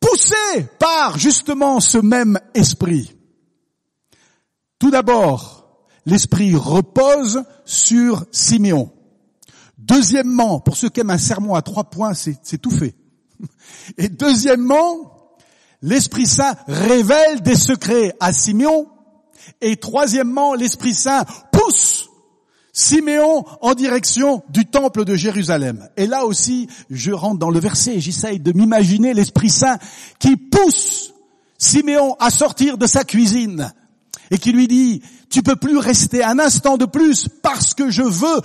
poussé 0.00 0.66
par 0.78 1.18
justement 1.18 1.80
ce 1.80 1.98
même 1.98 2.38
esprit. 2.54 3.14
Tout 4.78 4.90
d'abord, 4.90 5.57
l'esprit 6.08 6.54
repose 6.54 7.44
sur 7.64 8.24
Siméon. 8.32 8.90
Deuxièmement, 9.76 10.60
pour 10.60 10.76
ceux 10.76 10.88
qui 10.88 11.00
aiment 11.00 11.10
un 11.10 11.18
sermon 11.18 11.54
à 11.54 11.62
trois 11.62 11.84
points, 11.84 12.14
c'est 12.14 12.58
tout 12.58 12.70
fait. 12.70 12.94
Et 13.98 14.08
deuxièmement, 14.08 15.36
l'Esprit 15.82 16.26
Saint 16.26 16.56
révèle 16.66 17.42
des 17.42 17.54
secrets 17.54 18.14
à 18.20 18.32
Siméon. 18.32 18.88
Et 19.60 19.76
troisièmement, 19.76 20.54
l'Esprit 20.54 20.94
Saint 20.94 21.24
pousse 21.52 22.08
Siméon 22.72 23.44
en 23.60 23.74
direction 23.74 24.42
du 24.50 24.66
temple 24.66 25.04
de 25.04 25.14
Jérusalem. 25.14 25.88
Et 25.96 26.06
là 26.06 26.26
aussi, 26.26 26.68
je 26.90 27.12
rentre 27.12 27.38
dans 27.38 27.50
le 27.50 27.60
verset 27.60 27.96
et 27.96 28.00
j'essaye 28.00 28.40
de 28.40 28.52
m'imaginer 28.52 29.14
l'Esprit 29.14 29.50
Saint 29.50 29.78
qui 30.18 30.36
pousse 30.36 31.14
Siméon 31.56 32.14
à 32.20 32.30
sortir 32.30 32.78
de 32.78 32.86
sa 32.86 33.04
cuisine 33.04 33.72
et 34.30 34.38
qui 34.38 34.52
lui 34.52 34.68
dit, 34.68 35.02
tu 35.30 35.42
peux 35.42 35.56
plus 35.56 35.78
rester 35.78 36.24
un 36.24 36.38
instant 36.38 36.76
de 36.76 36.84
plus 36.84 37.28
parce 37.42 37.74
que 37.74 37.90
je 37.90 38.02
veux 38.02 38.40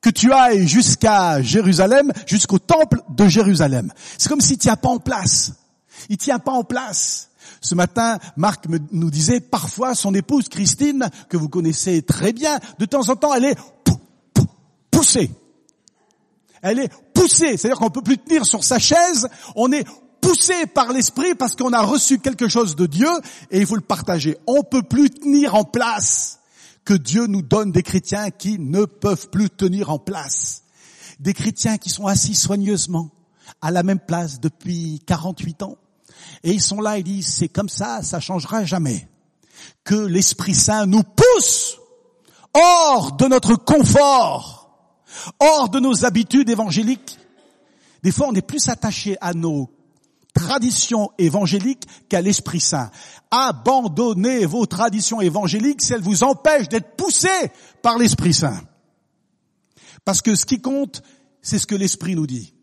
que 0.00 0.10
tu 0.10 0.32
ailles 0.32 0.68
jusqu'à 0.68 1.42
Jérusalem, 1.42 2.12
jusqu'au 2.26 2.58
temple 2.58 3.00
de 3.10 3.26
Jérusalem. 3.26 3.92
C'est 4.18 4.28
comme 4.28 4.40
s'il 4.40 4.58
tient 4.58 4.76
pas 4.76 4.88
en 4.88 4.98
place. 4.98 5.52
Il 6.08 6.16
tient 6.16 6.38
pas 6.38 6.52
en 6.52 6.64
place. 6.64 7.30
Ce 7.60 7.74
matin, 7.74 8.18
Marc 8.36 8.66
nous 8.92 9.10
disait, 9.10 9.40
parfois 9.40 9.94
son 9.94 10.14
épouse 10.14 10.48
Christine, 10.48 11.10
que 11.28 11.36
vous 11.36 11.48
connaissez 11.48 12.02
très 12.02 12.32
bien, 12.32 12.58
de 12.78 12.84
temps 12.84 13.08
en 13.08 13.16
temps, 13.16 13.34
elle 13.34 13.46
est 13.46 13.56
poussée. 14.90 15.30
Elle 16.62 16.80
est 16.80 16.90
poussée, 17.14 17.56
c'est-à-dire 17.56 17.78
qu'on 17.78 17.90
peut 17.90 18.02
plus 18.02 18.18
tenir 18.18 18.44
sur 18.44 18.62
sa 18.64 18.78
chaise, 18.78 19.28
on 19.54 19.72
est 19.72 19.86
poussé 20.26 20.66
par 20.66 20.92
l'esprit 20.92 21.36
parce 21.36 21.54
qu'on 21.54 21.72
a 21.72 21.82
reçu 21.82 22.18
quelque 22.18 22.48
chose 22.48 22.74
de 22.74 22.86
Dieu 22.86 23.08
et 23.52 23.60
il 23.60 23.66
faut 23.66 23.76
le 23.76 23.80
partager. 23.80 24.36
On 24.48 24.64
peut 24.64 24.82
plus 24.82 25.08
tenir 25.08 25.54
en 25.54 25.62
place 25.62 26.40
que 26.84 26.94
Dieu 26.94 27.28
nous 27.28 27.42
donne 27.42 27.70
des 27.70 27.84
chrétiens 27.84 28.30
qui 28.30 28.58
ne 28.58 28.86
peuvent 28.86 29.28
plus 29.30 29.50
tenir 29.50 29.90
en 29.90 30.00
place. 30.00 30.64
Des 31.20 31.32
chrétiens 31.32 31.78
qui 31.78 31.90
sont 31.90 32.06
assis 32.06 32.34
soigneusement 32.34 33.10
à 33.62 33.70
la 33.70 33.84
même 33.84 34.00
place 34.00 34.40
depuis 34.40 35.00
48 35.06 35.62
ans 35.62 35.76
et 36.42 36.50
ils 36.50 36.62
sont 36.62 36.80
là, 36.80 36.98
ils 36.98 37.04
disent, 37.04 37.32
c'est 37.32 37.48
comme 37.48 37.68
ça, 37.68 38.02
ça 38.02 38.18
changera 38.18 38.64
jamais. 38.64 39.08
Que 39.84 39.94
l'Esprit 39.94 40.54
Saint 40.54 40.86
nous 40.86 41.02
pousse 41.04 41.78
hors 42.52 43.12
de 43.12 43.26
notre 43.26 43.54
confort, 43.54 44.90
hors 45.38 45.68
de 45.68 45.78
nos 45.78 46.04
habitudes 46.04 46.50
évangéliques. 46.50 47.18
Des 48.02 48.10
fois, 48.10 48.26
on 48.28 48.34
est 48.34 48.42
plus 48.46 48.68
attaché 48.68 49.16
à 49.20 49.32
nos 49.32 49.70
traditions 50.36 51.10
évangéliques 51.18 51.86
qu'à 52.08 52.20
l'Esprit 52.20 52.60
Saint. 52.60 52.90
Abandonnez 53.30 54.44
vos 54.44 54.66
traditions 54.66 55.20
évangéliques 55.20 55.82
si 55.82 55.94
elles 55.94 56.02
vous 56.02 56.22
empêchent 56.22 56.68
d'être 56.68 56.94
poussés 56.94 57.50
par 57.82 57.98
l'Esprit 57.98 58.34
Saint. 58.34 58.60
Parce 60.04 60.22
que 60.22 60.34
ce 60.34 60.44
qui 60.44 60.60
compte, 60.60 61.02
c'est 61.40 61.58
ce 61.58 61.66
que 61.66 61.74
l'Esprit 61.74 62.14
nous 62.14 62.26
dit. 62.26 62.54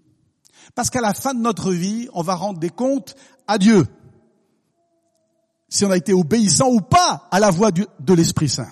Parce 0.75 0.89
qu'à 0.89 1.01
la 1.01 1.13
fin 1.13 1.33
de 1.33 1.41
notre 1.41 1.71
vie, 1.71 2.07
on 2.13 2.21
va 2.21 2.35
rendre 2.35 2.59
des 2.59 2.69
comptes 2.69 3.15
à 3.47 3.57
Dieu. 3.57 3.85
Si 5.67 5.83
on 5.83 5.91
a 5.91 5.97
été 5.97 6.13
obéissant 6.13 6.69
ou 6.69 6.79
pas 6.79 7.27
à 7.31 7.39
la 7.39 7.49
voix 7.49 7.71
de 7.71 8.13
l'Esprit 8.13 8.49
Saint. 8.49 8.71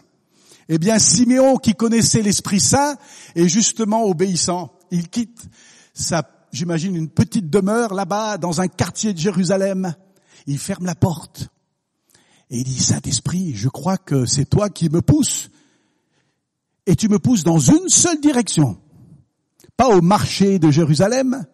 Eh 0.69 0.77
bien, 0.77 0.99
Siméon, 0.99 1.57
qui 1.57 1.73
connaissait 1.73 2.21
l'Esprit 2.21 2.59
Saint, 2.59 2.95
est 3.35 3.47
justement 3.47 4.05
obéissant. 4.05 4.71
Il 4.91 5.09
quitte 5.09 5.41
sa, 5.93 6.23
j'imagine, 6.51 6.95
une 6.95 7.09
petite 7.09 7.49
demeure 7.49 7.93
là-bas, 7.93 8.37
dans 8.37 8.61
un 8.61 8.67
quartier 8.67 9.13
de 9.13 9.19
Jérusalem. 9.19 9.93
Il 10.47 10.59
ferme 10.59 10.85
la 10.85 10.95
porte. 10.95 11.49
Et 12.49 12.59
il 12.59 12.63
dit, 12.63 12.81
Saint-Esprit, 12.81 13.53
je 13.55 13.69
crois 13.69 13.97
que 13.97 14.25
c'est 14.25 14.45
toi 14.45 14.69
qui 14.69 14.89
me 14.89 15.01
pousses. 15.01 15.49
Et 16.85 16.95
tu 16.95 17.09
me 17.09 17.19
pousses 17.19 17.43
dans 17.43 17.59
une 17.59 17.87
seule 17.87 18.19
direction. 18.19 18.77
Pas 19.77 19.87
au 19.87 20.01
marché 20.01 20.59
de 20.59 20.69
Jérusalem, 20.69 21.45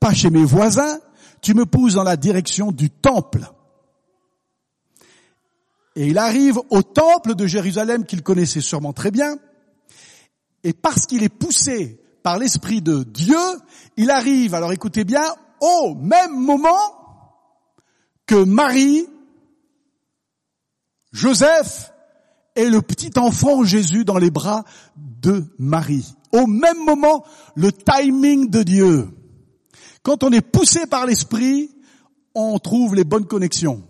pas 0.00 0.12
chez 0.12 0.30
mes 0.30 0.44
voisins, 0.44 0.98
tu 1.40 1.54
me 1.54 1.64
pousses 1.64 1.94
dans 1.94 2.02
la 2.02 2.16
direction 2.16 2.72
du 2.72 2.90
temple. 2.90 3.50
Et 5.96 6.08
il 6.08 6.18
arrive 6.18 6.58
au 6.70 6.82
temple 6.82 7.34
de 7.34 7.46
Jérusalem 7.46 8.04
qu'il 8.04 8.22
connaissait 8.22 8.60
sûrement 8.60 8.92
très 8.92 9.10
bien. 9.10 9.38
Et 10.64 10.72
parce 10.72 11.06
qu'il 11.06 11.22
est 11.22 11.28
poussé 11.28 12.03
par 12.24 12.38
l'Esprit 12.38 12.80
de 12.80 13.04
Dieu, 13.04 13.36
il 13.98 14.10
arrive, 14.10 14.54
alors 14.54 14.72
écoutez 14.72 15.04
bien, 15.04 15.22
au 15.60 15.94
même 15.94 16.34
moment 16.34 16.80
que 18.26 18.42
Marie, 18.42 19.06
Joseph 21.12 21.92
et 22.56 22.70
le 22.70 22.80
petit 22.80 23.10
enfant 23.18 23.62
Jésus 23.62 24.06
dans 24.06 24.16
les 24.16 24.30
bras 24.30 24.64
de 24.96 25.44
Marie. 25.58 26.14
Au 26.32 26.46
même 26.46 26.82
moment, 26.82 27.26
le 27.56 27.70
timing 27.70 28.48
de 28.48 28.62
Dieu. 28.62 29.08
Quand 30.02 30.24
on 30.24 30.32
est 30.32 30.40
poussé 30.40 30.86
par 30.86 31.04
l'esprit, 31.04 31.70
on 32.34 32.58
trouve 32.58 32.94
les 32.94 33.04
bonnes 33.04 33.26
connexions. 33.26 33.84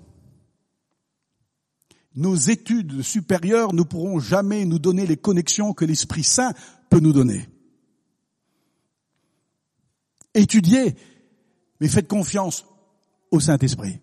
Nos 2.16 2.34
études 2.34 3.00
supérieures 3.02 3.74
ne 3.74 3.82
pourront 3.82 4.18
jamais 4.18 4.64
nous 4.64 4.80
donner 4.80 5.06
les 5.06 5.16
connexions 5.16 5.72
que 5.72 5.84
l'Esprit 5.84 6.24
Saint 6.24 6.52
peut 6.90 7.00
nous 7.00 7.12
donner. 7.12 7.48
Étudiez, 10.34 10.96
mais 11.80 11.88
faites 11.88 12.08
confiance 12.08 12.66
au 13.30 13.40
Saint-Esprit. 13.40 14.00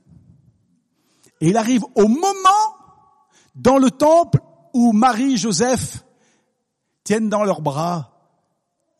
Et 1.39 1.49
il 1.49 1.57
arrive 1.57 1.83
au 1.95 2.07
moment 2.07 2.77
dans 3.55 3.77
le 3.77 3.91
temple 3.91 4.39
où 4.73 4.93
Marie, 4.93 5.37
Joseph 5.37 6.05
tiennent 7.03 7.29
dans 7.29 7.43
leurs 7.43 7.61
bras 7.61 8.11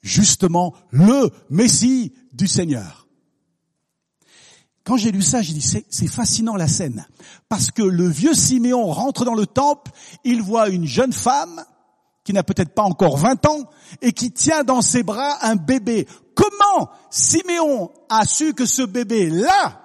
justement 0.01 0.73
le 0.89 1.29
Messie 1.49 2.13
du 2.33 2.47
Seigneur. 2.47 3.07
Quand 4.83 4.97
j'ai 4.97 5.11
lu 5.11 5.21
ça, 5.21 5.41
j'ai 5.41 5.53
dit 5.53 5.61
c'est 5.61 6.07
fascinant 6.07 6.55
la 6.55 6.67
scène 6.67 7.05
parce 7.49 7.69
que 7.69 7.83
le 7.83 8.07
vieux 8.07 8.33
Siméon 8.33 8.85
rentre 8.87 9.25
dans 9.25 9.35
le 9.35 9.45
temple, 9.45 9.91
il 10.23 10.41
voit 10.41 10.69
une 10.69 10.87
jeune 10.87 11.13
femme 11.13 11.63
qui 12.23 12.33
n'a 12.33 12.43
peut-être 12.43 12.73
pas 12.73 12.83
encore 12.83 13.17
20 13.17 13.45
ans 13.47 13.69
et 14.01 14.13
qui 14.13 14.31
tient 14.31 14.63
dans 14.63 14.81
ses 14.81 15.03
bras 15.03 15.37
un 15.45 15.55
bébé. 15.55 16.07
Comment 16.35 16.91
Siméon 17.09 17.91
a 18.09 18.25
su 18.25 18.53
que 18.53 18.65
ce 18.65 18.83
bébé 18.83 19.29
là 19.29 19.81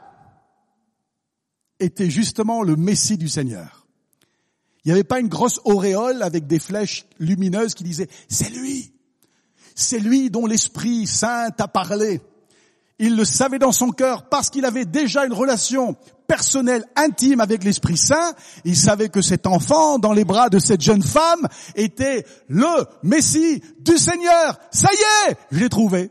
était 1.81 2.11
justement 2.11 2.63
le 2.63 2.77
Messie 2.77 3.17
du 3.17 3.29
Seigneur? 3.29 3.87
Il 4.85 4.89
n'y 4.89 4.93
avait 4.93 5.05
pas 5.05 5.19
une 5.19 5.29
grosse 5.29 5.61
auréole 5.65 6.23
avec 6.23 6.47
des 6.47 6.61
flèches 6.61 7.07
lumineuses 7.19 7.75
qui 7.75 7.85
disaient 7.85 8.09
c'est 8.29 8.51
lui, 8.51 8.93
c'est 9.75 9.99
lui 9.99 10.31
dont 10.31 10.47
l'Esprit 10.47 11.07
Saint 11.07 11.51
a 11.59 11.69
parlé. 11.69 12.21
Il 12.99 13.17
le 13.17 13.25
savait 13.25 13.59
dans 13.59 13.73
son 13.73 13.91
cœur 13.91 14.29
parce 14.29 14.49
qu'il 14.49 14.65
avait 14.65 14.87
déjà 14.87 15.27
une 15.27 15.35
relation 15.35 15.97
personnelle, 16.27 16.85
intime 16.97 17.41
avec 17.41 17.63
l'Esprit 17.63 17.97
Saint. 17.97 18.35
Il 18.65 18.77
savait 18.77 19.11
que 19.11 19.23
cet 19.23 19.47
enfant 19.47 19.99
dans 19.99 20.13
les 20.13 20.25
bras 20.25 20.49
de 20.49 20.59
cette 20.59 20.81
jeune 20.81 21.03
femme 21.03 21.47
était 21.75 22.25
le 22.49 22.87
Messie 23.03 23.63
du 23.81 23.99
Seigneur. 23.99 24.59
Ça 24.73 24.89
y 24.93 25.31
est, 25.31 25.37
je 25.53 25.59
l'ai 25.61 25.69
trouvé. 25.69 26.11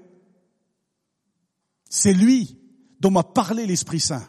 C'est 1.89 2.13
lui 2.13 2.58
dont 3.00 3.12
m'a 3.12 3.24
parlé 3.24 3.65
l'Esprit 3.65 4.00
Saint. 4.00 4.27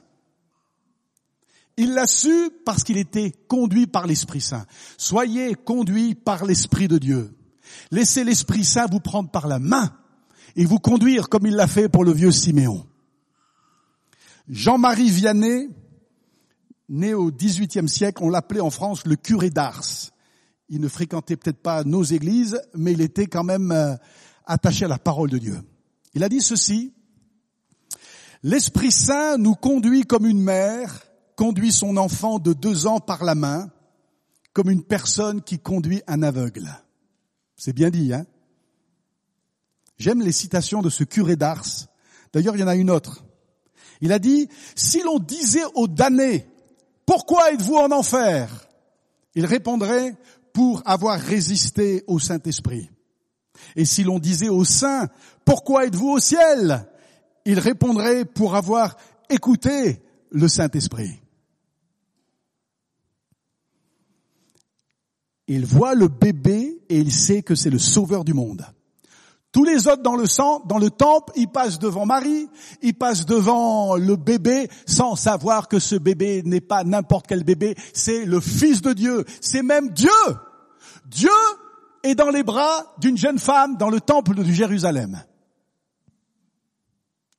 Il 1.77 1.93
l'a 1.93 2.07
su 2.07 2.51
parce 2.65 2.85
qu'il 2.85 2.97
était 2.97 3.33
conduit 3.49 3.87
par 3.87 4.07
l'Esprit 4.07 4.41
Saint. 4.41 4.65
Soyez 4.97 5.55
conduits 5.55 6.15
par 6.15 6.47
l'Esprit 6.47 6.89
de 6.89 6.97
Dieu. 6.97 7.37
Laissez 7.91 8.25
l'Esprit 8.25 8.65
Saint 8.65 8.87
vous 8.87 9.01
prendre 9.01 9.31
par 9.31 9.47
la 9.47 9.59
main 9.59 9.93
et 10.57 10.65
vous 10.65 10.79
conduire 10.79 11.29
comme 11.29 11.47
il 11.47 11.55
l'a 11.55 11.67
fait 11.67 11.89
pour 11.89 12.05
le 12.05 12.13
vieux 12.13 12.33
Siméon. 12.33 12.87
Jean-Marie 14.49 15.11
Vianney, 15.11 15.69
né 16.89 17.15
au 17.15 17.31
XVIIIe 17.31 17.89
siècle, 17.89 18.23
on 18.23 18.31
l'appelait 18.31 18.61
en 18.61 18.71
France 18.71 19.07
le 19.07 19.17
curé 19.17 19.51
d'Ars. 19.51 20.11
Il 20.69 20.81
ne 20.81 20.89
fréquentait 20.89 21.37
peut-être 21.37 21.63
pas 21.63 21.85
nos 21.85 22.03
églises, 22.03 22.61
mais 22.75 22.93
il 22.93 23.01
était 23.01 23.27
quand 23.27 23.45
même 23.45 23.71
euh, 23.71 23.95
attaché 24.47 24.87
à 24.87 24.89
la 24.89 24.99
parole 24.99 25.31
de 25.31 25.39
Dieu. 25.39 25.61
Il 26.15 26.25
a 26.25 26.29
dit 26.29 26.41
ceci, 26.41 26.93
L'Esprit 28.43 28.93
Saint 28.93 29.39
nous 29.39 29.55
conduit 29.55 30.03
comme 30.03 30.27
une 30.27 30.41
mère 30.41 31.07
conduit 31.37 31.73
son 31.73 31.97
enfant 31.99 32.39
de 32.39 32.55
deux 32.55 32.87
ans 32.87 32.99
par 32.99 33.23
la 33.23 33.35
main, 33.35 33.71
comme 34.53 34.71
une 34.71 34.83
personne 34.83 35.43
qui 35.43 35.59
conduit 35.59 36.03
un 36.07 36.23
aveugle. 36.23 36.67
C'est 37.57 37.75
bien 37.75 37.91
dit, 37.91 38.13
hein? 38.13 38.27
J'aime 39.99 40.23
les 40.23 40.33
citations 40.33 40.83
de 40.83 40.91
ce 40.91 41.05
curé 41.05 41.37
d'Ars. 41.37 41.67
D'ailleurs, 42.33 42.57
il 42.57 42.61
y 42.61 42.65
en 42.65 42.69
a 42.69 42.77
une 42.77 42.91
autre. 42.91 43.25
Il 44.01 44.13
a 44.13 44.19
dit, 44.19 44.49
si 44.75 45.03
l'on 45.03 45.19
disait 45.19 45.65
aux 45.75 45.89
damnés, 45.89 46.47
pourquoi 47.07 47.53
êtes-vous 47.53 47.77
en 47.77 47.93
enfer? 47.93 48.69
Il 49.35 49.47
répondrait, 49.47 50.17
pour 50.53 50.83
avoir 50.87 51.21
résisté 51.21 52.03
au 52.07 52.19
Saint-Esprit. 52.19 52.91
Et 53.75 53.85
si 53.85 54.05
l'on 54.05 54.19
disait 54.19 54.49
aux 54.49 54.65
saints, 54.65 55.09
pourquoi 55.45 55.87
êtes-vous 55.87 56.09
au 56.09 56.19
ciel? 56.19 56.89
Il 57.45 57.59
répondrait, 57.59 58.25
pour 58.25 58.55
avoir 58.55 58.97
écouté 59.31 60.03
le 60.31 60.49
Saint-Esprit. 60.49 61.21
Il 65.47 65.65
voit 65.65 65.95
le 65.95 66.09
bébé 66.09 66.83
et 66.89 66.99
il 66.99 67.13
sait 67.13 67.43
que 67.43 67.55
c'est 67.55 67.71
le 67.71 67.79
sauveur 67.79 68.25
du 68.25 68.35
monde. 68.35 68.67
Tous 69.57 69.65
les 69.65 69.89
autres 69.89 70.03
dans 70.03 70.17
le 70.17 70.27
sang, 70.27 70.61
dans 70.67 70.77
le 70.77 70.91
temple, 70.91 71.33
ils 71.35 71.49
passent 71.49 71.79
devant 71.79 72.05
Marie, 72.05 72.47
ils 72.83 72.93
passent 72.93 73.25
devant 73.25 73.97
le 73.97 74.15
bébé 74.15 74.69
sans 74.85 75.17
savoir 75.17 75.67
que 75.67 75.79
ce 75.79 75.97
bébé 75.97 76.43
n'est 76.45 76.61
pas 76.61 76.85
n'importe 76.85 77.27
quel 77.27 77.43
bébé, 77.43 77.75
c'est 77.95 78.27
le 78.27 78.39
Fils 78.41 78.83
de 78.83 78.93
Dieu, 78.93 79.25
c'est 79.41 79.63
même 79.63 79.93
Dieu. 79.93 80.11
Dieu 81.07 81.31
est 82.03 82.15
dans 82.15 82.29
les 82.29 82.43
bras 82.43 82.95
d'une 82.99 83.17
jeune 83.17 83.39
femme 83.39 83.79
dans 83.79 83.89
le 83.89 83.99
temple 83.99 84.35
de 84.35 84.45
Jérusalem. 84.45 85.25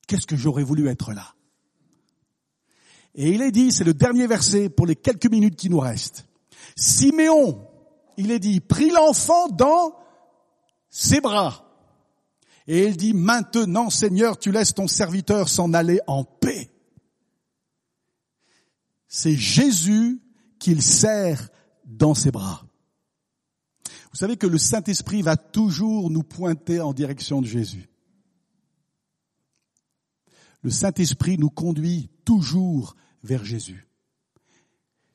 Qu'est-ce 0.08 0.26
que 0.26 0.34
j'aurais 0.34 0.64
voulu 0.64 0.88
être 0.88 1.12
là? 1.12 1.34
Et 3.14 3.30
il 3.30 3.42
est 3.42 3.52
dit, 3.52 3.70
c'est 3.70 3.84
le 3.84 3.94
dernier 3.94 4.26
verset 4.26 4.70
pour 4.70 4.86
les 4.86 4.96
quelques 4.96 5.30
minutes 5.30 5.54
qui 5.54 5.70
nous 5.70 5.78
restent. 5.78 6.26
Siméon, 6.74 7.64
il 8.16 8.32
est 8.32 8.40
dit, 8.40 8.58
prit 8.58 8.90
l'enfant 8.90 9.46
dans 9.50 9.94
ses 10.90 11.20
bras 11.20 11.64
et 12.68 12.86
il 12.86 12.98
dit, 12.98 13.14
maintenant 13.14 13.88
Seigneur, 13.88 14.38
tu 14.38 14.52
laisses 14.52 14.74
ton 14.74 14.86
serviteur 14.86 15.48
s'en 15.48 15.72
aller 15.72 16.00
en 16.06 16.22
paix. 16.22 16.70
C'est 19.08 19.34
Jésus 19.34 20.20
qu'il 20.58 20.82
serre 20.82 21.48
dans 21.86 22.12
ses 22.12 22.30
bras. 22.30 22.66
Vous 24.12 24.18
savez 24.18 24.36
que 24.36 24.46
le 24.46 24.58
Saint-Esprit 24.58 25.22
va 25.22 25.38
toujours 25.38 26.10
nous 26.10 26.22
pointer 26.22 26.80
en 26.80 26.92
direction 26.92 27.40
de 27.40 27.46
Jésus. 27.46 27.88
Le 30.62 30.70
Saint-Esprit 30.70 31.38
nous 31.38 31.50
conduit 31.50 32.10
toujours 32.26 32.96
vers 33.22 33.46
Jésus. 33.46 33.88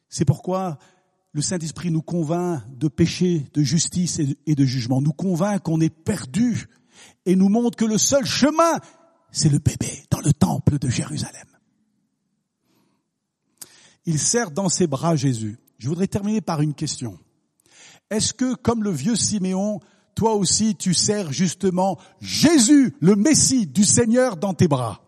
C'est 0.10 0.26
pourquoi 0.26 0.80
le 1.34 1.42
Saint-Esprit 1.44 1.92
nous 1.92 2.02
convainc 2.02 2.64
de 2.76 2.88
péché, 2.88 3.46
de 3.54 3.62
justice 3.62 4.20
et 4.48 4.56
de 4.56 4.66
jugement, 4.66 5.02
nous 5.02 5.14
convainc 5.14 5.62
qu'on 5.62 5.82
est 5.82 5.94
perdu 5.94 6.68
et 7.26 7.36
nous 7.36 7.50
montre 7.50 7.78
que 7.78 7.86
le 7.86 7.98
seul 7.98 8.26
chemin, 8.26 8.80
c'est 9.32 9.50
le 9.50 9.60
bébé 9.60 10.06
dans 10.10 10.20
le 10.20 10.34
temple 10.34 10.80
de 10.80 10.90
Jérusalem. 10.90 11.48
Il 14.06 14.20
serre 14.20 14.52
dans 14.52 14.70
ses 14.70 14.88
bras 14.88 15.16
Jésus. 15.16 15.58
Je 15.78 15.88
voudrais 15.88 16.08
terminer 16.08 16.42
par 16.42 16.62
une 16.62 16.74
question. 16.74 17.18
Est-ce 18.10 18.34
que, 18.34 18.54
comme 18.56 18.84
le 18.84 18.92
vieux 18.92 19.16
Siméon, 19.16 19.80
toi 20.16 20.36
aussi 20.36 20.76
tu 20.76 20.94
sers 20.94 21.32
justement 21.32 21.98
Jésus, 22.20 22.96
le 23.00 23.16
Messie 23.16 23.66
du 23.66 23.84
Seigneur, 23.84 24.38
dans 24.38 24.54
tes 24.54 24.68
bras? 24.68 25.02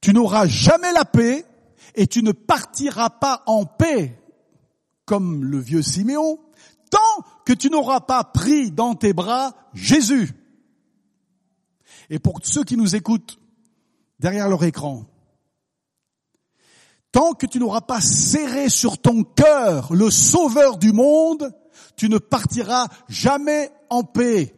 Tu 0.00 0.12
n'auras 0.12 0.46
jamais 0.46 0.92
la 0.92 1.04
paix 1.04 1.46
et 1.94 2.06
tu 2.06 2.22
ne 2.22 2.32
partiras 2.32 3.10
pas 3.10 3.44
en 3.46 3.64
paix 3.64 4.18
comme 5.04 5.44
le 5.44 5.58
vieux 5.58 5.82
Siméon 5.82 6.40
tant 6.90 7.24
que 7.44 7.52
tu 7.52 7.70
n'auras 7.70 8.00
pas 8.00 8.24
pris 8.24 8.70
dans 8.70 8.94
tes 8.94 9.12
bras 9.12 9.54
Jésus. 9.74 10.32
Et 12.10 12.18
pour 12.18 12.40
ceux 12.42 12.64
qui 12.64 12.76
nous 12.76 12.94
écoutent 12.94 13.38
derrière 14.18 14.48
leur 14.48 14.64
écran, 14.64 15.06
tant 17.10 17.32
que 17.32 17.46
tu 17.46 17.58
n'auras 17.58 17.80
pas 17.80 18.00
serré 18.00 18.68
sur 18.68 18.98
ton 18.98 19.24
cœur 19.24 19.92
le 19.92 20.10
sauveur 20.10 20.78
du 20.78 20.92
monde, 20.92 21.52
tu 21.96 22.08
ne 22.08 22.18
partiras 22.18 22.88
jamais 23.08 23.70
en 23.90 24.02
paix. 24.02 24.54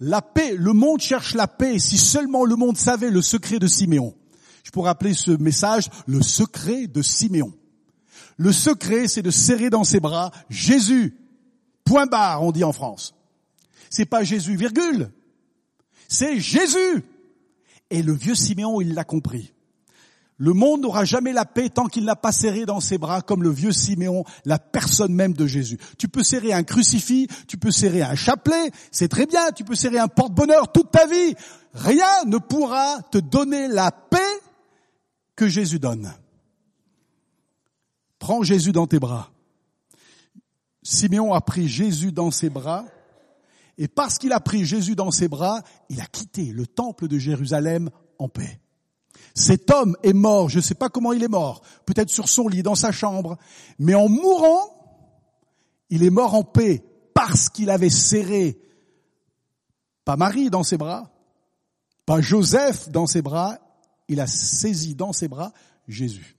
La 0.00 0.20
paix, 0.20 0.54
le 0.56 0.72
monde 0.72 1.00
cherche 1.00 1.34
la 1.34 1.46
paix. 1.46 1.78
Si 1.78 1.96
seulement 1.96 2.44
le 2.44 2.56
monde 2.56 2.76
savait 2.76 3.10
le 3.10 3.22
secret 3.22 3.58
de 3.58 3.66
Siméon. 3.66 4.14
Je 4.62 4.70
pourrais 4.70 4.90
appeler 4.90 5.14
ce 5.14 5.30
message 5.30 5.88
le 6.06 6.22
secret 6.22 6.86
de 6.86 7.00
Siméon. 7.00 7.52
Le 8.36 8.52
secret, 8.52 9.08
c'est 9.08 9.22
de 9.22 9.30
serrer 9.30 9.70
dans 9.70 9.84
ses 9.84 10.00
bras 10.00 10.30
Jésus. 10.50 11.16
Point 11.86 12.06
barre, 12.06 12.42
on 12.42 12.52
dit 12.52 12.64
en 12.64 12.72
France. 12.72 13.14
C'est 13.88 14.04
pas 14.04 14.24
Jésus, 14.24 14.56
virgule. 14.56 15.10
C'est 16.08 16.38
Jésus. 16.38 17.04
Et 17.88 18.02
le 18.02 18.12
vieux 18.12 18.34
Siméon, 18.34 18.80
il 18.80 18.92
l'a 18.92 19.04
compris. 19.04 19.54
Le 20.38 20.52
monde 20.52 20.82
n'aura 20.82 21.04
jamais 21.04 21.32
la 21.32 21.46
paix 21.46 21.70
tant 21.70 21.86
qu'il 21.86 22.04
n'a 22.04 22.16
pas 22.16 22.32
serré 22.32 22.66
dans 22.66 22.80
ses 22.80 22.98
bras, 22.98 23.22
comme 23.22 23.42
le 23.42 23.50
vieux 23.50 23.72
Siméon, 23.72 24.24
la 24.44 24.58
personne 24.58 25.14
même 25.14 25.32
de 25.32 25.46
Jésus. 25.46 25.78
Tu 25.96 26.08
peux 26.08 26.24
serrer 26.24 26.52
un 26.52 26.64
crucifix, 26.64 27.28
tu 27.46 27.56
peux 27.56 27.70
serrer 27.70 28.02
un 28.02 28.16
chapelet, 28.16 28.70
c'est 28.90 29.08
très 29.08 29.24
bien, 29.24 29.52
tu 29.52 29.64
peux 29.64 29.76
serrer 29.76 29.98
un 29.98 30.08
porte-bonheur 30.08 30.72
toute 30.72 30.90
ta 30.90 31.06
vie. 31.06 31.34
Rien 31.72 32.24
ne 32.26 32.36
pourra 32.38 33.00
te 33.10 33.18
donner 33.18 33.68
la 33.68 33.92
paix 33.92 34.18
que 35.36 35.48
Jésus 35.48 35.78
donne. 35.78 36.12
Prends 38.18 38.42
Jésus 38.42 38.72
dans 38.72 38.86
tes 38.86 38.98
bras. 38.98 39.30
Siméon 40.86 41.34
a 41.34 41.40
pris 41.40 41.66
Jésus 41.66 42.12
dans 42.12 42.30
ses 42.30 42.48
bras, 42.48 42.84
et 43.76 43.88
parce 43.88 44.18
qu'il 44.18 44.32
a 44.32 44.38
pris 44.38 44.64
Jésus 44.64 44.94
dans 44.94 45.10
ses 45.10 45.26
bras, 45.26 45.62
il 45.88 46.00
a 46.00 46.06
quitté 46.06 46.44
le 46.52 46.64
temple 46.64 47.08
de 47.08 47.18
Jérusalem 47.18 47.90
en 48.20 48.28
paix. 48.28 48.60
Cet 49.34 49.70
homme 49.72 49.96
est 50.04 50.12
mort, 50.12 50.48
je 50.48 50.58
ne 50.58 50.62
sais 50.62 50.76
pas 50.76 50.88
comment 50.88 51.12
il 51.12 51.24
est 51.24 51.28
mort, 51.28 51.62
peut-être 51.86 52.08
sur 52.08 52.28
son 52.28 52.46
lit, 52.46 52.62
dans 52.62 52.76
sa 52.76 52.92
chambre, 52.92 53.36
mais 53.80 53.94
en 53.94 54.08
mourant, 54.08 55.04
il 55.90 56.04
est 56.04 56.10
mort 56.10 56.34
en 56.34 56.44
paix 56.44 56.84
parce 57.14 57.48
qu'il 57.48 57.70
avait 57.70 57.90
serré 57.90 58.60
Pas 60.04 60.16
Marie 60.16 60.50
dans 60.50 60.62
ses 60.62 60.76
bras, 60.76 61.10
pas 62.06 62.20
Joseph 62.20 62.90
dans 62.90 63.08
ses 63.08 63.22
bras, 63.22 63.58
il 64.06 64.20
a 64.20 64.28
saisi 64.28 64.94
dans 64.94 65.12
ses 65.12 65.26
bras 65.26 65.52
Jésus. 65.88 66.36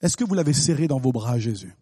Est-ce 0.00 0.16
que 0.16 0.24
vous 0.24 0.34
l'avez 0.34 0.54
serré 0.54 0.88
dans 0.88 0.98
vos 0.98 1.12
bras, 1.12 1.38
Jésus? 1.38 1.74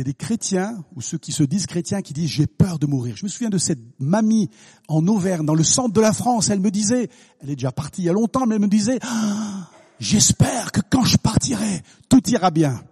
Il 0.00 0.04
y 0.04 0.08
a 0.08 0.12
des 0.12 0.14
chrétiens, 0.14 0.82
ou 0.96 1.02
ceux 1.02 1.18
qui 1.18 1.30
se 1.30 1.42
disent 1.42 1.66
chrétiens, 1.66 2.00
qui 2.00 2.14
disent 2.14 2.30
j'ai 2.30 2.46
peur 2.46 2.78
de 2.78 2.86
mourir. 2.86 3.18
Je 3.18 3.24
me 3.26 3.28
souviens 3.28 3.50
de 3.50 3.58
cette 3.58 3.80
mamie 3.98 4.48
en 4.88 5.06
Auvergne, 5.06 5.44
dans 5.44 5.54
le 5.54 5.62
centre 5.62 5.92
de 5.92 6.00
la 6.00 6.14
France, 6.14 6.48
elle 6.48 6.60
me 6.60 6.70
disait, 6.70 7.10
elle 7.40 7.50
est 7.50 7.56
déjà 7.56 7.70
partie 7.70 8.00
il 8.00 8.04
y 8.06 8.08
a 8.08 8.14
longtemps, 8.14 8.46
mais 8.46 8.54
elle 8.54 8.62
me 8.62 8.66
disait, 8.66 8.98
ah, 9.02 9.68
j'espère 9.98 10.72
que 10.72 10.80
quand 10.90 11.04
je 11.04 11.18
partirai, 11.18 11.82
tout 12.08 12.26
ira 12.30 12.50
bien. 12.50 12.82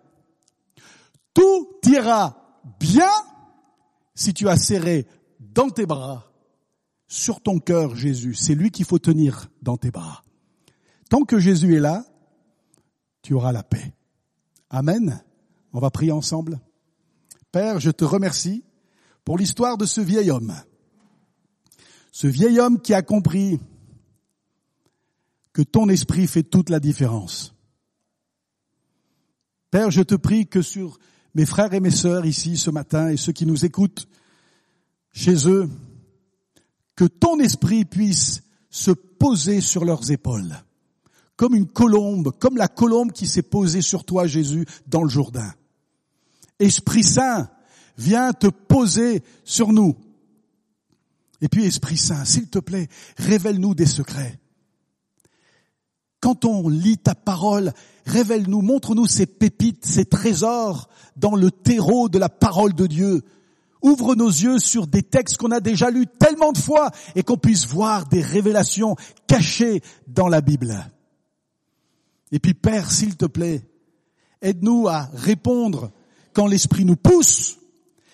Tout 1.33 1.67
ira 1.87 2.61
bien 2.79 3.09
si 4.15 4.35
tu 4.35 4.47
as 4.47 4.59
serré 4.59 5.07
dans 5.41 5.71
tes 5.71 5.87
bras, 5.87 6.31
sur 7.07 7.41
ton 7.41 7.59
cœur 7.59 7.97
Jésus. 7.97 8.35
C'est 8.35 8.55
lui 8.55 8.71
qu'il 8.71 8.85
faut 8.85 8.99
tenir 8.99 9.49
dans 9.63 9.79
tes 9.79 9.91
bras. 9.91 10.23
Tant 11.09 11.23
que 11.23 11.39
Jésus 11.39 11.75
est 11.75 11.81
là, 11.81 12.05
tu 13.23 13.33
auras 13.33 13.53
la 13.53 13.63
paix. 13.63 13.95
Amen. 14.69 15.23
On 15.73 15.81
va 15.81 15.91
prier 15.91 16.13
ensemble. 16.13 16.61
Père, 17.59 17.81
je 17.81 17.91
te 17.91 18.05
remercie 18.05 18.63
pour 19.25 19.37
l'histoire 19.37 19.77
de 19.77 19.85
ce 19.85 20.01
vieil 20.01 20.31
homme. 20.31 20.55
Ce 22.13 22.29
vieil 22.29 22.61
homme 22.61 22.81
qui 22.81 22.95
a 22.95 23.03
compris 23.03 23.59
que 25.53 25.63
ton 25.63 25.89
esprit 25.89 26.29
fait 26.29 26.45
toute 26.45 26.71
la 26.71 26.79
différence. 26.79 27.57
Père, 29.73 29.91
je 29.91 30.03
te 30.03 30.15
prie 30.15 30.47
que 30.47 30.63
sur 30.63 31.01
mes 31.35 31.47
frères 31.47 31.75
et 31.75 31.81
mes 31.81 31.91
sœurs 31.91 32.27
ici 32.27 32.57
ce 32.57 32.71
matin 32.71 33.09
et 33.09 33.17
ceux 33.17 33.33
qui 33.33 33.45
nous 33.45 33.65
écoutent 33.65 34.07
chez 35.11 35.49
eux, 35.49 35.69
que 36.95 37.07
ton 37.07 37.41
esprit 37.41 37.85
puisse 37.85 38.45
se 38.71 38.93
poser 38.93 39.61
sur 39.61 39.85
leurs 39.85 40.13
épaules, 40.13 40.63
comme 41.35 41.57
une 41.57 41.67
colombe, 41.67 42.31
comme 42.39 42.57
la 42.57 42.69
colombe 42.69 43.11
qui 43.11 43.27
s'est 43.27 43.43
posée 43.43 43.83
sur 43.83 44.05
toi, 44.05 44.29
Jésus, 44.29 44.65
dans 44.87 45.03
le 45.03 45.11
Jourdain. 45.11 45.53
Esprit 46.59 47.05
Saint, 47.05 47.49
viens 47.97 48.33
te 48.33 48.49
poser 48.49 49.23
sur 49.45 49.73
nous. 49.73 49.97
Et 51.41 51.49
puis, 51.49 51.65
Esprit 51.65 51.97
Saint, 51.97 52.25
s'il 52.25 52.49
te 52.49 52.59
plaît, 52.59 52.89
révèle-nous 53.17 53.75
des 53.75 53.87
secrets. 53.87 54.39
Quand 56.21 56.45
on 56.45 56.69
lit 56.69 56.99
ta 56.99 57.15
parole, 57.15 57.73
révèle-nous, 58.05 58.61
montre-nous 58.61 59.07
ces 59.07 59.27
pépites, 59.27 59.87
ces 59.87 60.05
trésors 60.05 60.89
dans 61.17 61.37
le 61.37 61.51
terreau 61.51 62.09
de 62.09 62.19
la 62.19 62.29
parole 62.29 62.75
de 62.75 62.87
Dieu. 62.87 63.23
Ouvre 63.83 64.17
nos 64.17 64.29
yeux 64.29 64.59
sur 64.59 64.89
des 64.89 65.05
textes 65.05 65.37
qu'on 65.37 65.53
a 65.53 65.61
déjà 65.61 65.91
lus 65.91 66.09
tellement 66.19 66.51
de 66.51 66.59
fois 66.59 66.91
et 67.15 67.23
qu'on 67.23 67.37
puisse 67.37 67.67
voir 67.67 68.09
des 68.09 68.21
révélations 68.23 68.97
cachées 69.29 69.81
dans 70.09 70.27
la 70.27 70.41
Bible. 70.41 70.75
Et 72.33 72.41
puis 72.41 72.55
Père, 72.55 72.91
s'il 72.91 73.17
te 73.17 73.27
plaît, 73.27 73.63
aide-nous 74.43 74.89
à 74.89 75.09
répondre 75.15 75.93
quand 76.39 76.47
l'Esprit 76.47 76.85
nous 76.85 76.95
pousse, 76.95 77.59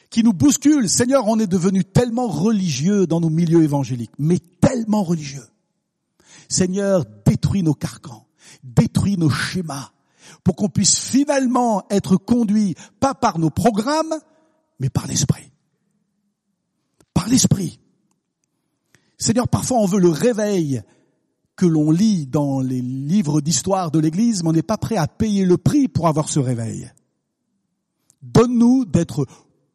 qui 0.08 0.22
nous 0.22 0.32
bouscule. 0.32 0.88
Seigneur, 0.88 1.28
on 1.28 1.38
est 1.38 1.46
devenu 1.46 1.84
tellement 1.84 2.26
religieux 2.26 3.06
dans 3.06 3.20
nos 3.20 3.28
milieux 3.28 3.62
évangéliques, 3.62 4.14
mais 4.18 4.38
tellement 4.62 5.02
religieux. 5.02 5.46
Seigneur, 6.48 7.04
détruis 7.26 7.62
nos 7.62 7.74
carcans, 7.74 8.26
détruis 8.62 9.18
nos 9.18 9.28
schémas, 9.28 9.90
pour 10.42 10.56
qu'on 10.56 10.70
puisse 10.70 10.98
finalement 10.98 11.84
être 11.90 12.16
conduit, 12.16 12.76
pas 12.98 13.12
par 13.12 13.38
nos 13.38 13.50
programmes, 13.50 14.14
mais 14.80 14.88
par 14.88 15.06
l'Esprit. 15.06 15.52
Par 17.12 17.28
l'Esprit. 17.28 17.78
Seigneur, 19.18 19.48
parfois 19.48 19.80
on 19.80 19.87
veut 19.87 20.00
le 20.00 20.08
réveil 20.08 20.80
que 21.56 21.66
l'on 21.66 21.90
lit 21.90 22.26
dans 22.26 22.62
les 22.62 22.80
livres 22.80 23.42
d'histoire 23.42 23.90
de 23.90 23.98
l'Église, 23.98 24.42
mais 24.42 24.48
on 24.48 24.52
n'est 24.54 24.62
pas 24.62 24.78
prêt 24.78 24.96
à 24.96 25.08
payer 25.08 25.44
le 25.44 25.58
prix 25.58 25.88
pour 25.88 26.08
avoir 26.08 26.30
ce 26.30 26.40
réveil. 26.40 26.90
Donne-nous 28.24 28.87
d'être 28.87 29.26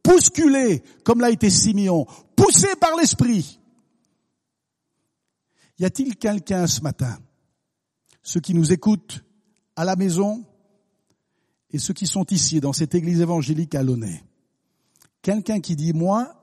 bousculés, 0.03 0.83
comme 1.03 1.21
l'a 1.21 1.29
été 1.29 1.49
Simeon, 1.49 2.05
poussés 2.35 2.75
par 2.81 2.95
l'Esprit, 2.97 3.59
y 5.77 5.85
a-t-il 5.85 6.17
quelqu'un 6.17 6.65
ce 6.65 6.81
matin, 6.81 7.19
ceux 8.23 8.39
qui 8.39 8.55
nous 8.55 8.73
écoutent 8.73 9.23
à 9.75 9.85
la 9.85 9.95
maison 9.95 10.45
et 11.71 11.77
ceux 11.77 11.93
qui 11.93 12.07
sont 12.07 12.25
ici 12.31 12.59
dans 12.59 12.73
cette 12.73 12.95
église 12.95 13.21
évangélique 13.21 13.75
à 13.75 13.83
Launay, 13.83 14.23
quelqu'un 15.21 15.59
qui 15.61 15.75
dit, 15.75 15.93
moi, 15.93 16.35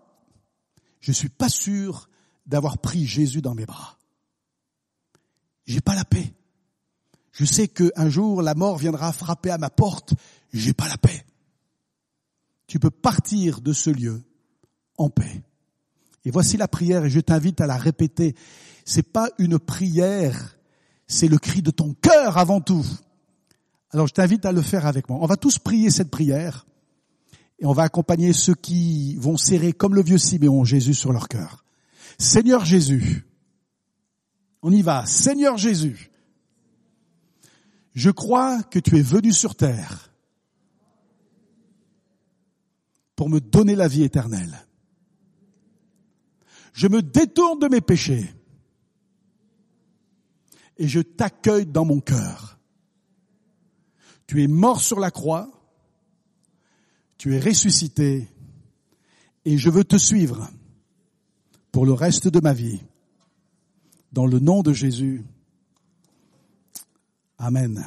je 1.01 1.11
suis 1.11 1.29
pas 1.29 1.49
sûr 1.49 2.09
d'avoir 2.47 2.79
pris 2.79 3.05
Jésus 3.05 3.43
dans 3.43 3.55
mes 3.55 3.67
bras. 3.67 3.99
J'ai 5.67 5.81
pas 5.81 5.97
la 5.97 6.05
paix. 6.05 6.33
Je 7.33 7.45
sais 7.45 7.67
qu'un 7.67 8.09
jour 8.09 8.43
la 8.43 8.55
mort 8.55 8.79
viendra 8.79 9.13
frapper 9.13 9.51
à 9.51 9.59
ma 9.59 9.71
porte. 9.71 10.15
J'ai 10.53 10.73
pas 10.73 10.89
la 10.89 10.97
paix. 10.97 11.25
Tu 12.67 12.79
peux 12.79 12.91
partir 12.91 13.61
de 13.61 13.73
ce 13.73 13.91
lieu 13.91 14.23
en 14.99 15.11
paix. 15.11 15.43
Et 16.25 16.31
voici 16.31 16.57
la 16.57 16.69
prière 16.69 17.05
et 17.05 17.11
je 17.11 17.21
t'invite 17.21 17.61
à 17.61 17.67
la 17.67 17.77
répéter 17.77 18.35
c'est 18.87 19.03
pas 19.03 19.29
une 19.39 19.59
prière, 19.59 20.57
c'est 21.09 21.29
le 21.29 21.39
cri 21.39 21.61
de 21.61 21.73
ton 21.73 21.93
cœur 21.95 22.39
avant 22.39 22.61
tout. 22.61 22.87
Alors 23.91 24.07
je 24.07 24.15
t'invite 24.15 24.47
à 24.47 24.53
le 24.53 24.63
faire 24.63 24.87
avec 24.87 25.09
moi. 25.09 25.19
On 25.21 25.27
va 25.27 25.37
tous 25.37 25.59
prier 25.59 25.91
cette 25.91 26.11
prière 26.11 26.67
et 27.59 27.67
on 27.67 27.73
va 27.73 27.83
accompagner 27.83 28.33
ceux 28.33 28.55
qui 28.55 29.17
vont 29.17 29.37
serrer 29.37 29.73
comme 29.73 29.95
le 29.95 30.03
vieux 30.03 30.19
Siméon 30.19 30.65
Jésus 30.65 30.95
sur 30.95 31.13
leur 31.13 31.29
cœur. 31.29 31.65
Seigneur 32.17 32.65
Jésus, 32.65 33.27
on 34.63 34.73
y 34.73 34.83
va. 34.83 35.05
Seigneur 35.05 35.59
Jésus, 35.59 36.11
je 37.95 38.11
crois 38.11 38.63
que 38.63 38.79
tu 38.79 38.99
es 38.99 39.03
venu 39.03 39.33
sur 39.33 39.57
terre 39.57 40.06
pour 43.17 43.31
me 43.31 43.41
donner 43.41 43.75
la 43.75 43.89
vie 43.89 44.05
éternelle. 44.05 44.67
Je 46.75 46.87
me 46.87 47.03
détourne 47.03 47.59
de 47.59 47.69
mes 47.69 47.81
péchés 47.81 48.31
et 50.77 50.87
je 50.87 51.01
t'accueille 51.01 51.67
dans 51.67 51.87
mon 51.87 52.01
cœur. 52.01 52.59
Tu 54.27 54.43
es 54.43 54.47
mort 54.47 54.81
sur 54.81 55.01
la 55.01 55.11
croix, 55.11 55.51
tu 57.17 57.35
es 57.35 57.41
ressuscité, 57.41 58.29
et 59.45 59.57
je 59.57 59.71
veux 59.71 59.85
te 59.85 59.97
suivre 59.97 60.51
pour 61.73 61.87
le 61.87 61.93
reste 61.93 62.29
de 62.29 62.41
ma 62.41 62.53
vie. 62.53 62.81
Dans 64.13 64.27
le 64.27 64.39
nom 64.39 64.63
de 64.63 64.73
Jésus. 64.73 65.25
Amen. 67.39 67.85